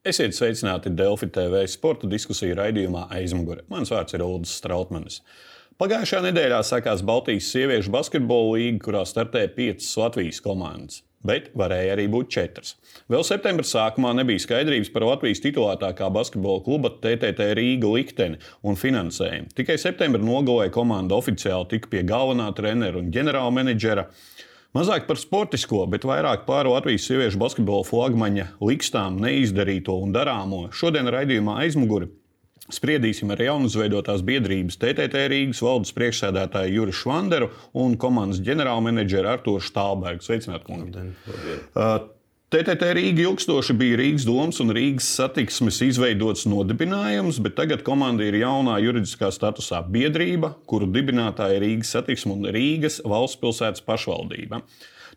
Esiet 0.00 0.32
sveicināti 0.32 0.88
Delfi 0.96 1.26
TV 1.28 1.58
sporta 1.68 2.08
diskusiju 2.08 2.54
raidījumā 2.56 3.02
aizmugurē. 3.12 3.66
Mans 3.68 3.90
vārds 3.92 4.14
ir 4.16 4.22
Ulrichs 4.24 4.54
Strautmanis. 4.56 5.18
Pagājušajā 5.76 6.22
nedēļā 6.24 6.60
sākās 6.64 7.02
Baltijas 7.04 7.50
sieviešu 7.52 7.92
basketbola 7.92 8.54
līga, 8.54 8.80
kurā 8.86 9.02
startēja 9.04 9.50
piecas 9.58 9.90
Latvijas 10.00 10.40
komandas. 10.40 11.02
Bet 11.20 11.50
varēja 11.52 11.98
arī 11.98 12.06
būt 12.08 12.32
četras. 12.32 12.78
Vēl 13.12 13.26
septembra 13.28 13.68
sākumā 13.68 14.14
nebija 14.16 14.40
skaidrības 14.40 14.88
par 14.94 15.04
Latvijas 15.04 15.44
titulētākā 15.44 16.08
basketbola 16.16 16.64
kluba 16.64 16.94
TTT 16.96 17.52
Rīga 17.60 17.92
likteni 17.92 18.40
un 18.64 18.80
finansējumu. 18.80 19.52
Tikai 19.52 19.76
septembrī 19.84 20.24
nogalē 20.24 20.70
komanda 20.72 21.20
oficiāli 21.20 21.74
tika 21.74 21.92
pie 21.92 22.06
galvenā 22.08 22.48
trenera 22.56 23.04
un 23.04 23.12
ģenerālmenedžera. 23.12 24.08
Mazāk 24.76 25.08
par 25.08 25.18
sportisko, 25.18 25.82
bet 25.90 26.06
vairāk 26.06 26.44
par 26.46 26.68
Latvijas 26.70 27.08
sieviešu 27.08 27.40
basketbola 27.42 27.82
flagmaņa 27.88 28.52
likstām, 28.62 29.18
neizdarīto 29.18 29.96
un 29.98 30.14
darāmo. 30.14 30.68
Šodien 30.70 31.10
raidījumā 31.10 31.58
aizmuguri 31.64 32.12
Spriedīsim 32.70 33.32
ar 33.34 33.40
jaunuzveidotās 33.42 34.22
biedrības 34.26 34.78
TTT 34.78 35.24
Rīgas 35.32 35.62
valdes 35.64 35.90
priekšsēdētāju 35.96 36.76
Juru 36.76 36.94
Švanderu 36.94 37.50
un 37.82 37.96
komandas 37.98 38.42
ģenerālmenedžeru 38.46 39.30
Arturu 39.32 39.64
Štālbergu. 39.64 40.22
Sveicināti, 40.26 40.68
kungi! 40.68 41.10
TTT 42.50 42.88
Rīga 42.96 43.22
ilgstoši 43.28 43.74
bija 43.78 43.98
Rīgas 44.00 44.24
domas 44.26 44.56
un 44.58 44.72
Rīgas 44.74 45.06
satiksmes 45.14 45.76
izveidots 45.86 46.48
nodibinājums, 46.50 47.36
bet 47.44 47.54
tagad 47.60 47.84
komanda 47.86 48.26
ir 48.26 48.40
jaunā 48.40 48.74
juridiskā 48.82 49.28
statusā 49.30 49.78
biedrība, 49.86 50.56
kuru 50.66 50.88
dibinātāja 50.90 51.60
ir 51.60 51.62
Rīgas 51.62 51.92
satiksme 51.94 52.34
un 52.34 52.48
Rīgas 52.50 52.98
valsts 53.06 53.38
pilsētas 53.38 53.84
pašvaldība. 53.86 54.64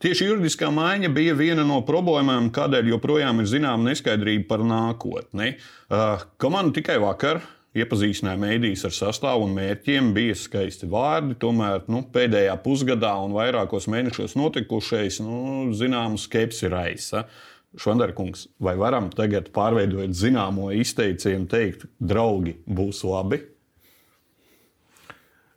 Tieši 0.06 0.28
juridiskā 0.30 0.70
maiņa 0.78 1.10
bija 1.16 1.34
viena 1.40 1.66
no 1.66 1.80
problēmām, 1.88 2.52
kādēļ 2.54 2.94
joprojām 2.94 3.42
ir 3.42 3.50
zināma 3.50 3.90
neskaidrība 3.90 4.46
par 4.54 4.62
nākotni. 4.70 5.56
Uh, 5.90 6.22
komanda 6.38 6.78
tikai 6.78 7.00
vakar 7.02 7.42
iepazīstināja 7.78 8.40
mēdīs 8.42 8.84
ar 8.88 8.94
sastāvu 8.94 9.48
un 9.48 9.56
mērķiem, 9.58 10.12
bija 10.16 10.36
skaisti 10.38 10.90
vārdi. 10.90 11.38
Tomēr 11.42 11.88
nu, 11.92 12.04
pēdējā 12.14 12.54
pusgadā 12.66 13.16
un 13.24 13.34
vairākos 13.38 13.90
mēnešos 13.92 14.38
notikušais, 14.40 15.20
nu, 15.26 15.72
zināmu 15.78 16.22
skepsi 16.22 16.70
raisa. 16.74 17.26
Švandarkungs, 17.74 18.46
vai 18.62 18.76
varam 18.78 19.10
tagad 19.10 19.50
pārveidot 19.54 20.14
zināmo 20.14 20.70
izteicienu, 20.78 21.50
teikt, 21.50 21.88
draugi 21.98 22.60
būs 22.70 23.02
labi? 23.10 23.42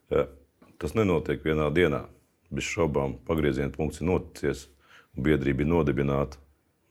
Jā, 0.09 0.25
tas 0.81 0.97
nenotiek 0.97 1.45
vienā 1.45 1.69
dienā 1.75 2.07
bez 2.49 2.67
šaubām 2.67 3.17
pagrieziena 3.27 3.73
punkts 3.75 4.01
ir 4.01 4.09
noticis, 4.09 4.65
un 5.15 5.25
biedrība 5.27 5.65
ir 5.65 5.71
nodibināta. 5.71 6.39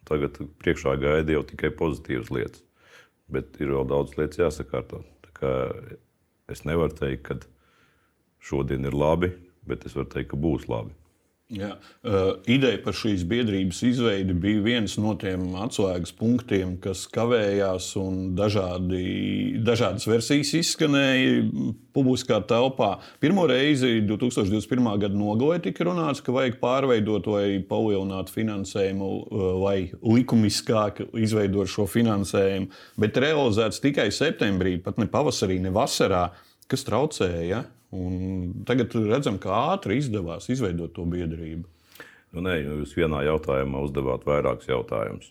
Tagad 0.06 0.38
priekšā 0.62 0.94
gaida 1.02 1.34
jau 1.34 1.42
tikai 1.48 1.72
pozitīvas 1.74 2.30
lietas, 2.30 2.62
bet 3.32 3.58
ir 3.58 3.74
vēl 3.74 3.88
daudz 3.90 4.14
lietas 4.20 4.38
jāsakārto. 5.36 5.98
Es 6.46 6.62
nevaru 6.62 6.94
teikt, 6.94 7.26
ka 7.26 7.34
šodien 8.38 8.86
ir 8.86 8.94
labi, 8.94 9.32
bet 9.66 9.84
es 9.84 9.96
varu 9.96 10.06
teikt, 10.06 10.30
ka 10.30 10.36
būs 10.36 10.68
labi. 10.70 10.94
Jā. 11.46 11.76
Uh, 12.02 12.40
ideja 12.50 12.80
par 12.82 12.96
šīs 12.98 13.20
biedrības 13.30 13.78
izveidi 13.86 14.34
bija 14.34 14.64
viens 14.64 14.96
no 14.98 15.12
tiem 15.14 15.44
atslēgas 15.62 16.10
punktiem, 16.18 16.72
kas 16.82 17.04
kavējās, 17.14 17.92
un 18.00 18.32
dažādi, 18.34 19.60
dažādas 19.62 20.08
versijas 20.10 20.50
izskanēja 20.58 21.44
publiskā 21.94 22.40
telpā. 22.50 22.96
Pirmo 23.22 23.44
reizi 23.46 24.00
2021. 24.08 24.90
gada 25.04 25.14
nogalē 25.14 25.60
tika 25.62 25.86
runāts, 25.86 26.24
ka 26.24 26.34
vajag 26.34 26.58
pārveidot 26.58 27.30
vai 27.30 27.46
palielināt 27.70 28.34
finansējumu, 28.34 29.12
vai 29.62 29.76
likumiskāk 30.02 31.04
izveidot 31.14 31.70
šo 31.70 31.86
finansējumu, 31.94 32.72
bet 32.98 33.22
realizēts 33.22 33.78
tikai 33.86 34.10
septembrī, 34.10 34.80
pat 34.82 34.98
ne 34.98 35.06
pavasarī, 35.14 35.62
ne 35.62 35.70
vasarā, 35.70 36.26
kas 36.66 36.82
traucēja. 36.90 37.62
Un 37.96 38.64
tagad 38.68 38.94
redzam, 39.06 39.38
kā 39.40 39.54
ātri 39.72 40.00
izdevās 40.00 40.50
izveidot 40.52 40.92
to 40.96 41.06
biedrību. 41.08 41.64
Nu, 42.34 42.42
nē, 42.44 42.58
jūs 42.60 42.96
vienā 42.98 43.22
jautājumā 43.28 43.80
uzdevāt 43.86 44.26
vairākus 44.28 44.68
jautājumus. 44.68 45.30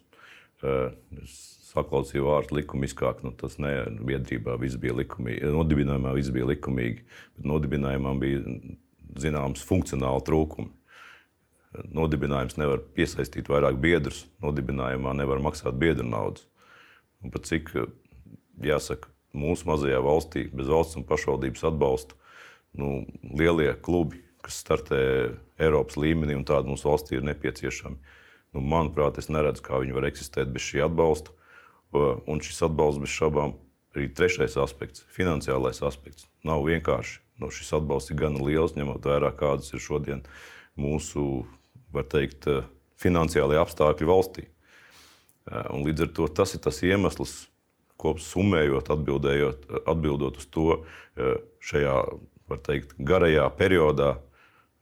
Es 0.66 1.36
saklausīju 1.75 2.25
vārdu 2.30 2.58
likumiskāk, 2.59 3.22
nu, 3.25 3.34
tas 3.36 3.59
ne 3.62 3.74
biedrībā 4.08 4.56
viss 4.62 4.80
bija 4.81 4.96
likumīgi, 5.02 5.52
nodibinājumā 5.54 6.16
viss 6.16 6.34
bija 6.34 6.48
likumīgi, 6.54 7.04
bet 7.36 7.50
nodibinājumā 7.52 8.16
bija 8.22 8.56
zināms 9.22 9.64
funkcionāli 9.68 10.24
trūkumi. 10.30 10.72
Nodibinājums 11.92 12.56
nevar 12.56 12.80
piesaistīt 12.96 13.50
vairāk 13.52 13.78
biedrus, 13.84 14.24
nodibinājumā 14.44 15.12
nevar 15.20 15.44
maksāt 15.44 15.75
biedru 15.80 16.08
naudas. 16.08 16.48
Un 17.24 17.34
pat 17.34 17.50
cik, 17.50 17.74
jāsaka, 18.64 19.12
mūsu 19.36 19.68
mazajā 19.68 20.00
valstī 20.04 20.46
bez 20.56 20.72
valsts 20.72 20.96
un 20.96 21.04
pašvaldības 21.08 21.66
atbalsta 21.68 22.16
nu, 22.80 23.06
lielie 23.36 23.74
klubi, 23.81 24.22
kas 24.46 24.59
startē 24.62 25.00
Eiropas 25.62 25.97
līmenī, 26.00 26.36
un 26.38 26.46
tādi 26.47 26.69
mums 26.69 26.86
valstī 26.86 27.18
ir 27.18 27.25
nepieciešami. 27.25 27.97
Nu, 28.56 28.63
manuprāt, 28.63 29.18
es 29.19 29.31
neredzu, 29.31 29.63
kā 29.66 29.80
viņi 29.81 29.96
var 29.96 30.08
eksistēt 30.08 30.52
bez 30.53 30.63
šī 30.68 30.86
atbalsta. 30.86 31.34
Un 31.96 32.41
šis 32.44 32.62
atbalsts 32.68 33.02
bez 33.02 33.13
šaubām 33.13 33.56
arī 33.96 34.09
trešais 34.12 34.58
aspekts, 34.59 35.06
finansiālais 35.16 35.80
aspekts. 35.88 36.28
Nav 36.44 36.66
vienkārši. 36.68 37.22
Nu, 37.40 37.50
šis 37.52 37.74
atbalsts 37.75 38.12
ir 38.12 38.19
gan 38.19 38.38
liels, 38.40 38.75
ņemot 38.75 39.03
vērā, 39.07 39.31
kādas 39.36 39.74
ir 39.74 39.84
šodien 39.84 40.24
mūsu, 40.80 41.46
var 41.96 42.07
teikt, 42.12 42.47
finansiālie 43.00 43.59
apstākļi 43.59 44.07
valstī. 44.07 44.46
Un 45.72 45.84
līdz 45.88 46.07
ar 46.07 46.13
to 46.16 46.28
tas 46.31 46.56
ir 46.56 46.63
tas 46.63 46.80
iemesls, 46.84 47.36
ko 48.00 48.16
summējot, 48.19 48.92
atbildot 48.92 50.40
uz 50.40 50.47
to 50.52 50.80
šajā 51.63 51.97
var 52.51 52.61
teikt, 52.66 52.95
garajā 53.00 53.45
periodā, 53.57 54.16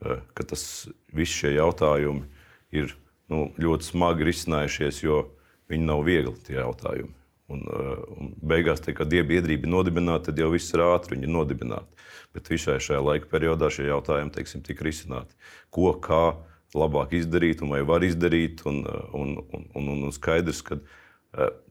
eh, 0.06 0.22
kad 0.34 0.52
tas, 0.52 0.88
visi 1.14 1.44
šie 1.44 1.56
jautājumi 1.58 2.24
ir 2.72 2.96
nu, 3.30 3.52
ļoti 3.58 3.90
smagi 3.94 4.28
risinājušies, 4.30 5.04
jo 5.04 5.26
viņi 5.72 5.86
nav 5.90 6.04
viegli 6.06 6.36
tie 6.48 6.60
jautājumi. 6.60 7.14
Un, 7.54 7.60
eh, 7.60 8.06
un 8.18 8.34
beigās, 8.42 8.82
te, 8.82 8.94
kad 8.94 9.10
biedrība 9.10 9.68
ir 9.68 9.74
nodibināta, 9.74 10.26
tad 10.32 10.38
jau 10.38 10.52
viss 10.52 10.74
ir 10.74 10.80
ātri, 10.80 11.18
viņi 11.18 11.30
ir 11.30 11.36
nodibināti. 11.36 12.02
Bet 12.34 12.50
visai 12.50 12.80
šajā 12.82 13.04
laika 13.04 13.30
periodā 13.30 13.70
šie 13.70 13.86
jautājumi 13.92 14.34
teiksim, 14.34 14.64
tika 14.64 14.84
risināti. 14.84 15.38
Ko, 15.70 15.94
kā 15.94 16.36
labāk 16.74 17.14
izdarīt, 17.14 17.62
un 17.62 17.70
vai 17.70 17.84
var 17.86 18.02
izdarīt. 18.02 18.66
Un, 18.66 18.82
un, 19.14 19.38
un, 19.54 19.68
un, 19.76 19.90
un 20.08 20.12
skaidrs, 20.12 20.64
ka 20.66 20.80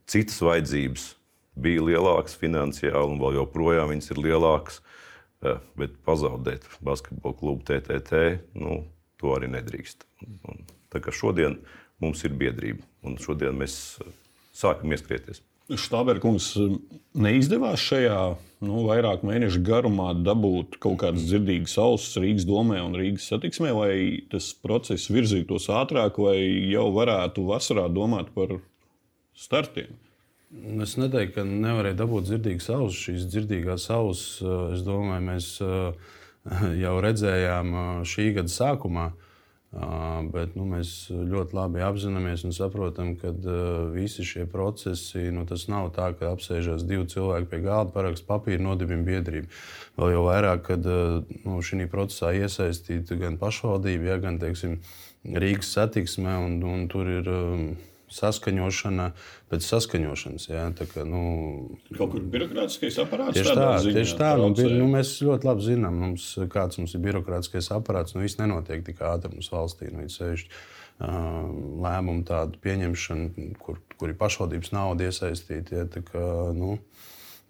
citas 0.07 0.41
vajadzības 0.43 1.09
bija 1.59 1.85
lielākas 1.85 2.37
finansiāli, 2.39 3.15
un 3.15 3.21
vēl 3.21 3.41
joprojām 3.41 3.93
viņas 3.93 4.13
ir 4.15 4.23
lielākas. 4.25 4.81
Bet 5.79 5.95
pazaudēt 6.07 6.67
basketbola 6.87 7.39
klubu 7.39 7.65
TTT, 7.67 8.23
nu, 8.63 8.83
to 9.19 9.35
arī 9.37 9.51
nedrīkst. 9.51 10.07
Un, 10.51 10.67
tā 10.93 11.03
kā 11.03 11.15
šodien 11.15 11.59
mums 12.03 12.23
ir 12.27 12.37
biedrība, 12.39 12.85
un 13.07 13.19
šodien 13.23 13.57
mēs 13.59 13.75
sākam 14.55 14.95
ieskrieties. 14.95 15.43
Štāberkungs 15.73 16.53
neizdevās 17.17 17.81
šajā 17.81 18.19
nu, 18.67 18.83
vairāk 18.89 19.23
mēnešu 19.25 19.63
garumā 19.65 20.11
dabūt 20.19 20.77
kaut 20.83 20.99
kādas 21.03 21.25
dzirdīgas 21.29 21.77
ausis 21.81 22.19
Rīgas 22.21 22.47
domē 22.49 22.81
un 22.83 22.97
Rīgas 22.99 23.29
satiksmē, 23.31 23.71
lai 23.77 23.95
tas 24.33 24.51
process 24.59 25.11
virzītos 25.13 25.71
ātrāk, 25.73 26.19
vai 26.21 26.37
jau 26.73 26.89
varētu 26.95 27.47
vasarā 27.49 27.87
domāt 27.95 28.33
par 28.35 28.59
startiem. 29.39 29.95
Es 30.53 30.99
neteiktu, 31.01 31.39
ka 31.39 31.43
nevarēja 31.49 31.97
dabūt 32.03 32.27
dzirdīgas 32.29 32.69
ausis. 32.75 33.01
Šīs 33.07 33.29
dzirdīgās 33.33 33.87
ausis, 33.95 34.43
eh, 34.45 34.75
es 34.77 34.83
domāju, 34.85 35.25
mēs 35.31 35.47
eh, 35.65 36.09
jau 36.85 36.97
redzējām 37.01 37.71
eh, 37.73 37.93
šī 38.09 38.33
gada 38.39 38.53
sākumā. 38.53 39.13
Bet 39.73 40.53
nu, 40.53 40.67
mēs 40.69 41.07
ļoti 41.09 41.57
labi 41.57 41.81
apzināmies 41.81 42.43
un 42.45 42.53
saprotam, 42.53 43.15
ka 43.17 43.31
visi 43.95 44.21
šie 44.29 44.43
procesi, 44.45 45.31
nu, 45.33 45.47
tas 45.49 45.63
nav 45.73 45.87
tā, 45.97 46.11
ka 46.13 46.35
apsēžas 46.35 46.85
divi 46.85 47.07
cilvēki 47.09 47.49
pie 47.49 47.61
galda, 47.65 47.89
paraksta 47.95 48.29
papīru, 48.29 48.67
nodibina 48.67 49.01
biedrību. 49.07 49.49
Vēl 49.97 50.13
jau 50.13 50.27
vairāk, 50.27 50.61
kad 50.67 50.91
nu, 51.47 51.63
šī 51.65 51.89
procesā 51.89 52.35
iesaistīta 52.37 53.17
gan 53.23 53.41
pašvaldība, 53.41 54.11
ja, 54.11 54.19
gan 54.21 54.37
teiksim, 54.45 54.77
Rīgas 55.25 55.73
satiksme, 55.73 56.37
un, 56.45 56.61
un 56.69 56.85
tur 56.93 57.09
ir 57.09 57.33
saskaņošana 58.17 59.09
pēc 59.53 59.69
saskaņošanas. 59.69 60.49
Jā, 60.51 60.67
tā 60.79 60.87
kā, 60.91 61.07
nu, 61.09 61.23
Kaut 61.97 62.15
kur 62.15 62.27
birokrātiskais 62.35 63.01
aparāts. 63.03 63.39
Tieši 63.39 63.57
tā, 63.57 63.71
ziņā, 63.85 63.97
tieši 63.99 64.19
tā 64.21 64.31
nu, 64.41 64.53
nu, 64.53 64.91
mēs 64.93 65.17
ļoti 65.25 65.49
labi 65.49 65.67
zinām, 65.67 65.99
mums, 66.05 66.29
kāds 66.53 66.81
mums 66.81 66.95
ir 66.97 67.03
birokrātiskais 67.09 67.73
aparāts. 67.77 68.17
Nu, 68.17 68.23
viss 68.25 68.41
nenotiek 68.41 68.85
tik 68.87 69.03
ātri 69.07 69.35
mums 69.35 69.51
valstī. 69.53 69.91
Nu, 69.93 70.07
lēmumu 71.03 72.23
tādu 72.29 72.61
pieņemšanu, 72.63 73.49
kur, 73.63 73.81
kur 73.99 74.13
ir 74.13 74.19
pašvaldības 74.21 74.73
nauda 74.75 75.09
iesaistīta. 75.09 75.83
Ja, 75.83 76.03
kā, 76.07 76.25
nu, 76.55 76.77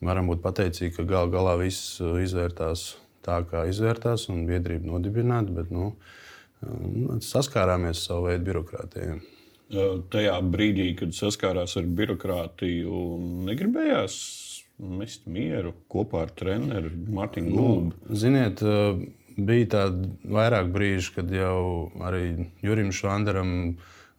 varam 0.05 0.31
būt 0.31 0.43
pateicīgi, 0.45 0.95
ka 0.97 1.07
gal 1.09 1.33
galā 1.33 1.59
viss 1.61 1.99
izvērtās 2.01 2.93
tā, 3.27 3.43
kā 3.49 3.67
izvērtās, 3.71 4.29
un 4.33 4.47
biedrība 4.49 4.89
nodibināta. 4.95 5.55
Bet, 5.55 5.71
nu, 5.75 5.93
saskārāmies 7.25 8.07
savu 8.07 8.31
veidu 8.31 8.51
birokrātijai. 8.51 9.21
Tajā 10.13 10.37
brīdī, 10.53 10.91
kad 10.99 11.15
saskārās 11.17 11.79
ar 11.81 11.87
birokrātiju, 11.99 13.03
negribējās 13.49 14.17
mest 14.83 15.27
mieru 15.31 15.73
kopā 15.93 16.27
ar 16.27 16.33
treneru 16.37 16.91
Mārtiņu 17.17 17.55
Gulbu. 17.55 17.97
Nu, 18.09 18.19
ziniet, 18.19 18.63
bija 19.37 19.71
tādi 19.77 20.11
vairāk 20.35 20.71
brīži, 20.75 21.15
kad 21.17 21.33
jau 21.33 21.91
arī 22.05 22.51
Jurim 22.65 22.93
Švandaram 22.95 23.53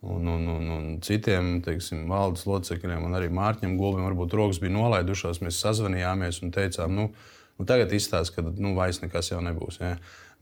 un, 0.04 0.28
un, 0.28 0.48
un, 0.56 0.72
un 0.78 0.90
citiem 1.06 1.58
teiksim, 1.66 2.08
valdes 2.12 2.48
locekļiem, 2.50 3.06
un 3.08 3.18
arī 3.20 3.30
Mārķim 3.34 3.78
Gulbim, 3.80 4.08
varbūt 4.10 4.36
rokas 4.40 4.62
bija 4.64 4.76
nolaidušās. 4.76 5.42
Mēs 5.44 5.62
sazvanījāmies 5.64 6.42
un 6.44 6.54
teicām, 6.56 6.98
nu, 6.98 7.10
nu 7.60 7.70
tagad 7.70 7.94
izstāsta, 7.96 8.40
ka 8.40 8.56
nu, 8.58 8.74
vairs 8.80 9.04
nekas 9.04 9.32
jau 9.32 9.42
nebūs. 9.44 9.80
Ja? 9.84 9.96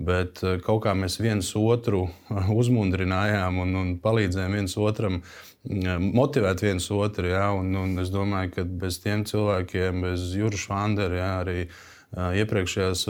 Bet 0.06 0.42
eh, 0.44 0.58
kaut 0.64 0.84
kā 0.86 0.96
mēs 0.98 1.20
viens 1.22 1.52
otru 1.60 2.06
uzmundrinājām 2.62 3.62
un, 3.64 3.78
un 3.82 3.96
palīdzējām 4.02 4.58
viens 4.60 4.78
otram 4.80 5.20
mm, 5.22 6.12
motivēt 6.18 6.64
viens 6.66 6.90
otru. 6.96 7.32
Ja? 7.32 7.50
Un, 7.58 7.74
un 7.78 7.98
es 8.04 8.14
domāju, 8.14 8.56
ka 8.56 8.68
bez 8.84 9.02
tiem 9.04 9.26
cilvēkiem, 9.28 10.06
bez 10.08 10.32
Juras 10.38 10.68
Vandera, 10.72 11.20
ja? 11.20 11.32
arī 11.44 11.58
uh, 11.68 12.32
iepriekšējās 12.42 13.06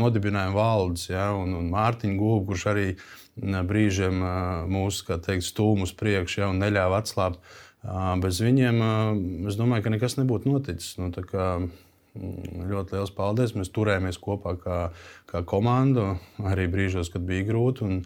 nodibinājuma 0.00 0.56
valdes 0.56 1.10
ja? 1.10 1.30
un, 1.36 1.54
un 1.58 1.70
Mārtiņa 1.72 2.18
Gūbu, 2.20 2.42
kurš 2.50 2.66
arī 2.72 2.88
ir 2.90 3.62
brīžiem 3.68 4.22
mūsu 4.72 5.18
teikt, 5.20 5.44
stūmus 5.44 5.92
priekšā 5.96 6.46
ja, 6.46 6.50
un 6.52 6.62
neļāva 6.62 7.02
atslābt. 7.02 7.42
Bez 8.22 8.40
viņiem 8.42 8.80
es 9.46 9.58
domāju, 9.60 9.84
ka 9.84 9.92
nekas 9.92 10.16
nebūtu 10.18 10.50
noticis. 10.50 10.96
Nu, 10.98 11.12
mm, 11.12 11.68
ļoti 12.70 12.96
liels 12.96 13.12
paldies. 13.16 13.54
Mēs 13.56 13.72
turējāmies 13.74 14.20
kopā 14.22 14.56
kā, 14.60 14.78
kā 15.30 15.42
komanda, 15.48 16.14
arī 16.44 16.68
brīžos, 16.72 17.12
kad 17.12 17.26
bija 17.26 17.46
grūti. 17.50 17.86
Un, 17.86 18.00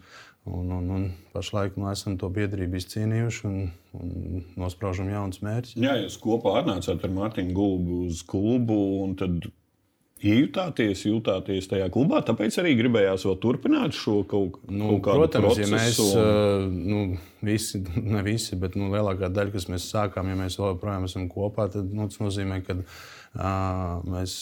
un, 0.51 0.73
un, 0.73 0.91
un 0.97 1.07
pašlaik 1.35 1.79
nu, 1.81 1.91
esam 1.93 2.17
to 2.21 2.31
biedrību 2.33 2.81
izcīnījuši 2.81 3.47
un, 3.51 3.63
un 4.01 4.45
nospraužam 4.61 5.11
jaunus 5.13 5.43
mērķus. 5.45 5.79
Jā, 5.81 5.97
jūs 6.05 6.19
kopā 6.23 6.61
atnācāt 6.63 7.07
ar 7.07 7.17
Mārtiņu 7.17 7.57
Gulbu 7.57 8.05
uz 8.09 8.23
klubu. 8.27 8.79
Jūtāties, 10.21 11.07
jūtāties 11.07 11.65
tajā 11.71 11.87
klubā, 11.93 12.19
tāpēc 12.29 12.59
arī 12.61 12.75
gribējās 12.77 13.23
vēl 13.25 13.39
turpināt 13.41 13.95
šo 13.97 14.19
kaut, 14.29 14.59
nu, 14.69 14.99
kaut 14.99 15.07
kādu 15.07 15.23
protams, 15.23 15.47
procesu. 15.47 16.09
Protams, 16.11 16.11
ja 16.13 16.27
mēs, 16.27 16.67
un... 16.67 16.75
nu, 16.91 17.47
visi, 17.49 17.81
ne 18.05 18.21
visi, 18.27 18.59
bet 18.61 18.77
nu, 18.77 18.91
lielākā 18.93 19.31
daļa, 19.33 19.55
kas 19.55 19.71
mēs 19.73 19.89
sākām, 19.89 20.29
ja 20.29 20.37
mēs 20.37 20.59
joprojām 20.61 21.09
esam 21.09 21.25
kopā, 21.33 21.71
tad 21.73 21.89
nu, 21.89 22.11
tas 22.13 22.21
nozīmē, 22.21 22.61
ka 22.67 22.77
uh, 22.77 23.01
mēs 23.35 24.35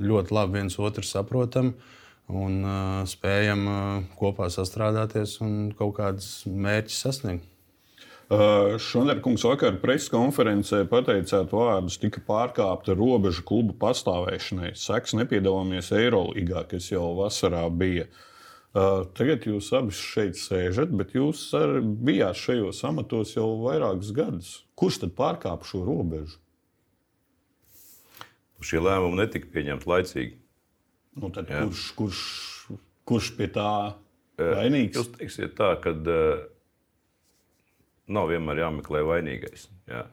ļoti 0.00 0.34
labi 0.34 0.58
viens 0.58 0.78
otru 0.78 1.04
saprotam 1.06 1.74
un 2.30 2.62
spējam 3.10 3.64
kopā 4.18 4.50
sastrādāties 4.50 5.38
un 5.42 5.70
kaut 5.78 5.96
kādus 5.98 6.44
mērķus 6.46 6.98
sasniegt. 7.06 7.46
Šanderkungs 8.30 9.42
vakar 9.42 9.80
preses 9.82 10.06
konferencē 10.12 10.84
pateicāt 10.86 11.50
vārdus, 11.50 11.96
tika 11.98 12.20
pārkāpta 12.22 12.94
robeža 12.94 13.42
klubu 13.42 13.74
pastāvēšanai. 13.80 14.76
Seks 14.78 15.16
nepiedalāmies 15.18 15.90
Eirolandā, 15.98 16.62
kas 16.70 16.92
jau 16.92 17.08
vasarā 17.18 17.64
bija. 17.74 18.06
Tagad 18.70 19.48
jūs 19.50 19.72
abi 19.74 19.90
šeit 19.98 20.38
sēžat, 20.38 20.94
bet 20.94 21.16
jūs 21.18 21.48
bijāt 22.06 22.38
šajos 22.38 22.84
amatos 22.86 23.34
jau 23.34 23.48
vairākus 23.64 24.14
gadus. 24.14 24.52
Kurš 24.78 25.02
tad 25.02 25.16
pārkāpa 25.18 25.66
šo 25.66 25.82
robežu? 25.88 26.38
Šie 28.64 28.80
lēmumi 28.82 29.22
netika 29.22 29.48
pieņemti 29.54 29.88
laicīgi. 29.88 30.36
Nu, 31.20 31.30
kurš, 31.32 31.84
kurš, 31.98 32.22
kurš 33.08 33.30
pie 33.38 33.48
tā 33.52 33.70
vainīgs? 34.38 34.98
Jūs 34.98 35.12
teiksiet 35.16 35.56
tā, 35.58 35.72
ka 35.82 35.94
uh, 35.96 36.42
nav 38.10 38.30
vienmēr 38.30 38.64
jāmeklē 38.64 39.02
vainīgais. 39.06 39.68
Jā. 39.90 40.04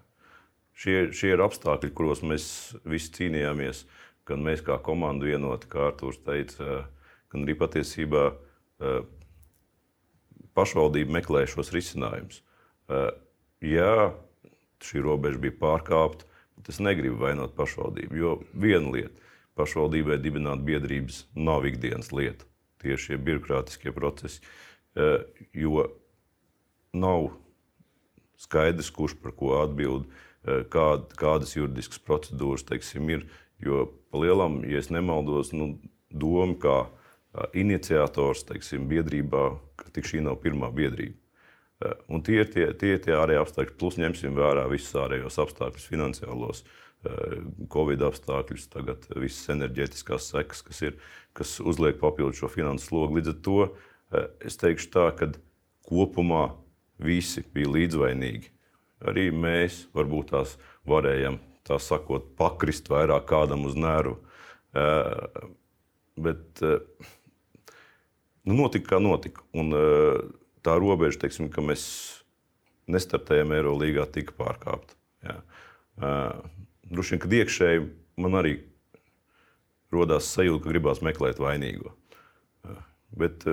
Šie, 0.77 0.97
šie 1.15 1.33
ir 1.33 1.41
apstākļi, 1.41 1.93
kuros 1.97 2.21
mēs 2.25 2.47
visi 2.85 3.13
cīnījāmies. 3.15 3.85
Gan 4.27 4.43
mēs 4.45 4.61
kā 4.65 4.77
komanda 4.83 5.25
vienoti, 5.25 5.69
kā 5.71 5.87
Arthurs 5.89 6.19
teica, 6.25 6.83
gan 7.31 7.45
arī 7.45 7.55
patiesībā 7.57 8.25
eh, 8.29 8.99
pašvaldība 10.57 11.17
meklē 11.17 11.45
šos 11.49 11.71
risinājumus. 11.73 12.43
Eh, 12.91 13.09
jā, 13.65 14.11
šī 14.83 15.01
robeža 15.05 15.41
bija 15.41 15.57
pārkāpta, 15.63 16.27
es 16.65 16.79
negribu 16.83 17.19
vainot 17.21 17.55
pašvaldību. 17.57 18.17
Jo 18.17 18.37
viena 18.53 18.91
lieta- 18.91 19.21
pašvaldībai 19.59 20.17
dibināt 20.21 20.63
biedrības 20.65 21.25
nav 21.35 21.65
ikdienas 21.65 22.11
lieta. 22.11 22.45
Tieši 22.81 23.05
šie 23.05 23.17
birokrātiskie 23.17 23.91
procesi. 23.91 24.41
Eh, 24.95 25.23
jo 25.53 25.85
nav 26.93 27.29
skaidrs, 28.37 28.89
kurš 28.89 29.15
par 29.21 29.31
ko 29.31 29.61
atbild, 29.61 30.05
eh, 30.45 30.63
kād, 30.69 31.13
kādas 31.15 31.55
juridiskas 31.55 31.99
procedūras 31.99 32.65
teiksim, 32.65 33.09
ir. 33.09 33.25
Jo 33.59 33.91
palielam, 34.11 34.63
ja 34.69 34.81
nemaldos, 34.89 35.51
nu, 35.51 35.79
doma 36.11 36.53
kā 36.55 36.87
iniciators 37.53 38.43
teiksim, 38.47 38.87
biedrībā, 38.89 39.59
ka 39.77 39.89
tik 39.93 40.05
šī 40.05 40.21
nav 40.25 40.39
pirmā 40.43 40.69
biedrība. 40.73 41.17
Eh, 41.77 41.93
un 42.09 42.23
tie 42.25 42.41
ir 42.41 42.49
tie, 42.49 42.67
tie, 42.73 42.95
tie 42.97 43.13
ārējie 43.13 43.43
apstākļi, 43.43 43.77
plus 43.77 43.99
ņemsim 44.01 44.37
vērā 44.37 44.65
visus 44.71 44.95
ārējos 44.97 45.37
apstākļus, 45.43 45.89
finansiālos, 45.91 46.65
Covid 47.71 48.01
apstākļus, 48.07 48.63
tagad 48.73 49.03
visas 49.21 49.51
enerģētiskās 49.53 50.31
sekas, 50.31 50.63
kas 50.65 50.81
ir, 50.81 50.95
kas 51.37 51.53
uzliek 51.61 51.99
papildu 52.01 52.39
šo 52.39 52.49
finansu 52.51 52.89
slogu. 52.89 53.19
Līdz 53.19 53.29
ar 53.31 53.37
to 53.45 53.57
es 54.43 54.57
teikšu 54.59 54.89
tā, 54.91 55.05
ka 55.15 55.29
kopumā 55.87 56.49
visi 56.99 57.45
bija 57.53 57.69
līdzvainīgi. 57.75 58.49
Arī 59.07 59.27
mēs 59.29 59.83
varbūt 59.95 60.33
tās 60.33 60.55
varējām, 60.89 61.37
tā 61.69 61.77
sakot, 61.79 62.33
pakrist 62.39 62.89
vairāk 62.91 63.29
kādam 63.29 63.67
uz 63.69 63.77
nervu. 63.77 64.17
Bet 66.17 66.65
nu, 68.41 68.57
notika, 68.57 68.95
kā 68.95 69.01
notika. 69.05 69.45
Un, 69.53 69.71
tā 70.67 70.75
robeža, 70.79 71.23
teiksim, 71.23 71.47
ka 71.53 71.63
mēs 71.63 71.83
nestartējam 72.91 73.55
Eirolandā, 73.55 74.05
tika 74.11 74.35
pārkāpta. 74.37 74.95
Jā. 75.25 75.39
Droši 76.87 77.15
vien, 77.15 77.21
kad 77.23 77.35
iekšēji 77.39 77.87
man 78.23 78.37
arī 78.39 78.53
radās 79.95 80.29
sajūta, 80.35 80.63
ka 80.65 80.71
gribās 80.73 81.01
meklēt 81.03 81.39
vainīgo. 81.41 81.95
Bet 83.17 83.47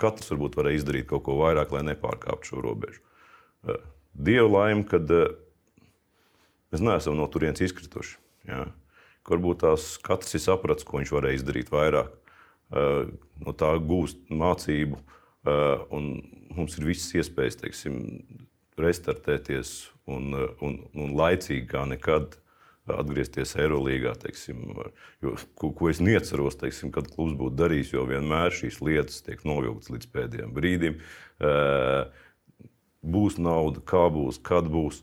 katrs 0.00 0.30
varbūt 0.32 0.56
varēja 0.58 0.80
izdarīt 0.80 1.08
kaut 1.10 1.26
ko 1.26 1.36
vairāk, 1.42 1.74
lai 1.74 1.82
nepārkāptu 1.90 2.52
šo 2.52 2.62
robežu. 2.64 3.02
Dieva 4.14 4.48
laime, 4.48 4.86
kad 4.88 5.10
mēs 6.70 6.82
neesam 6.82 7.18
no 7.18 7.26
turienes 7.30 7.62
izkrituši. 7.66 8.16
Ja? 8.48 8.64
Varbūt 9.30 9.60
tās 9.62 9.92
katrs 10.02 10.34
ir 10.34 10.42
sapratis, 10.42 10.86
ko 10.86 10.98
viņš 10.98 11.12
varēja 11.14 11.38
izdarīt 11.38 11.68
vairāk. 11.70 12.14
No 12.70 13.54
tā 13.54 13.70
gūst 13.78 14.18
mācību, 14.30 14.98
un 15.46 16.12
mums 16.56 16.76
ir 16.78 16.88
visas 16.90 17.14
iespējas 17.20 17.60
teiksim, 17.62 17.96
restartēties 18.80 19.90
un, 20.10 20.34
un, 20.64 20.78
un 20.96 21.12
laicīgi 21.16 21.66
kā 21.70 21.84
nekad 21.88 22.36
atgriezties 22.90 23.54
Eirolandā, 23.60 24.14
ko, 25.54 25.70
ko 25.76 25.90
es 25.90 26.00
neceros, 26.02 26.56
teiksim, 26.60 26.90
kad 26.94 27.08
klubs 27.12 27.36
būtu 27.38 27.58
darījis, 27.60 27.92
jo 27.94 28.06
vienmēr 28.08 28.54
šīs 28.56 28.80
lietas 28.82 29.22
tiek 29.26 29.44
novilktas 29.46 29.92
līdz 29.94 30.10
pēdējiem 30.14 30.54
brīdim. 30.56 30.98
Būs 33.00 33.38
nauda, 33.40 33.82
kā 33.86 34.08
būs, 34.12 34.40
kad 34.44 34.68
būs. 34.70 35.02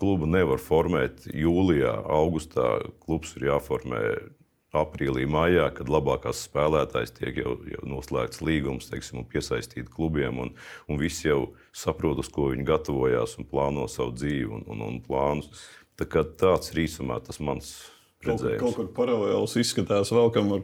Klubu 0.00 0.28
nevar 0.30 0.60
formēt 0.62 1.26
jūlijā, 1.28 1.92
augustā. 2.08 2.78
Klubs 3.04 3.34
ir 3.36 3.50
jāformē 3.50 4.00
aprīlī, 4.80 5.26
maijā, 5.30 5.70
kad 5.76 5.90
labākās 5.92 6.44
spēlētājas 6.48 7.14
tiek 7.16 7.40
jau, 7.42 7.56
jau 7.70 7.82
noslēgts 7.88 8.42
līgums, 8.44 8.90
teiksim, 8.92 9.22
un 9.22 9.30
piesaistīti 9.30 9.90
klubiem, 9.92 10.38
un, 10.44 10.54
un 10.90 11.00
visi 11.00 11.28
jau 11.30 11.40
saprot, 11.76 12.22
uz 12.22 12.30
ko 12.32 12.50
viņi 12.52 12.68
gatavojās 12.68 13.36
un 13.40 13.50
plāno 13.50 13.88
savu 13.90 14.14
dzīvi 14.16 14.48
un, 14.60 14.64
un, 14.72 14.86
un 14.90 15.02
plānus. 15.04 15.68
Tā 15.96 16.08
tāds 16.12 16.74
ir 16.74 16.84
īsumā 16.84 17.22
tas 17.24 17.40
mans 17.40 17.76
redzējums. 18.24 18.60
Kaut, 18.60 18.74
kaut 18.74 18.78
kur 18.78 18.88
paralēls 18.96 19.56
izskatās 19.60 20.10
vēl, 20.14 20.30
kam 20.34 20.52
ar 20.56 20.62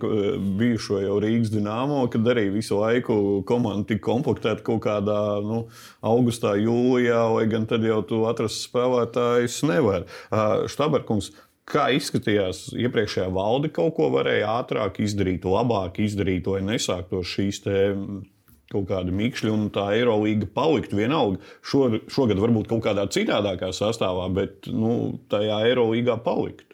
bijušo 0.58 1.00
jau 1.02 1.18
Rīgas 1.22 1.52
dīnāmo, 1.52 2.02
kad 2.12 2.28
arī 2.32 2.48
visu 2.54 2.78
laiku 2.80 3.16
komanda 3.48 3.92
tika 3.92 4.04
komplektēta 4.08 4.64
kaut 4.66 4.82
kādā 4.86 5.20
nu, 5.44 5.64
augustā, 6.12 6.54
jūlijā, 6.60 7.22
vai 7.36 7.46
gan 7.52 7.68
tad 7.70 7.86
jau 7.86 8.00
tu 8.08 8.22
atrast 8.30 8.66
spēlētājus 8.66 9.62
nevar. 9.68 10.06
Štaberkungs, 10.72 11.32
Kā 11.68 11.86
izskatījās 11.94 12.72
iepriekšējā 12.74 13.28
valde, 13.32 13.70
kaut 13.74 13.94
ko 13.96 14.08
varēja 14.12 14.58
ātrāk 14.58 14.98
izdarīt, 15.04 15.46
labāk 15.46 16.00
izdarīt, 16.02 16.48
lai 16.50 16.62
nesāktos 16.66 17.30
šīs 17.36 17.62
kaut 18.72 18.88
kādi 18.88 19.12
mīkšļi 19.14 19.52
un 19.52 19.66
tā 19.70 19.90
Eirolandā 19.94 20.48
paliktu 20.54 20.98
vienalga. 20.98 21.38
Šo, 21.62 21.84
šogad 22.10 22.40
varbūt 22.42 22.70
kaut 22.70 22.82
kādā 22.86 23.04
citādākā 23.12 23.70
sastāvā, 23.76 24.26
bet 24.34 24.70
nu, 24.72 25.20
tajā 25.30 25.60
Eirolandā 25.68 26.16
palikt. 26.24 26.72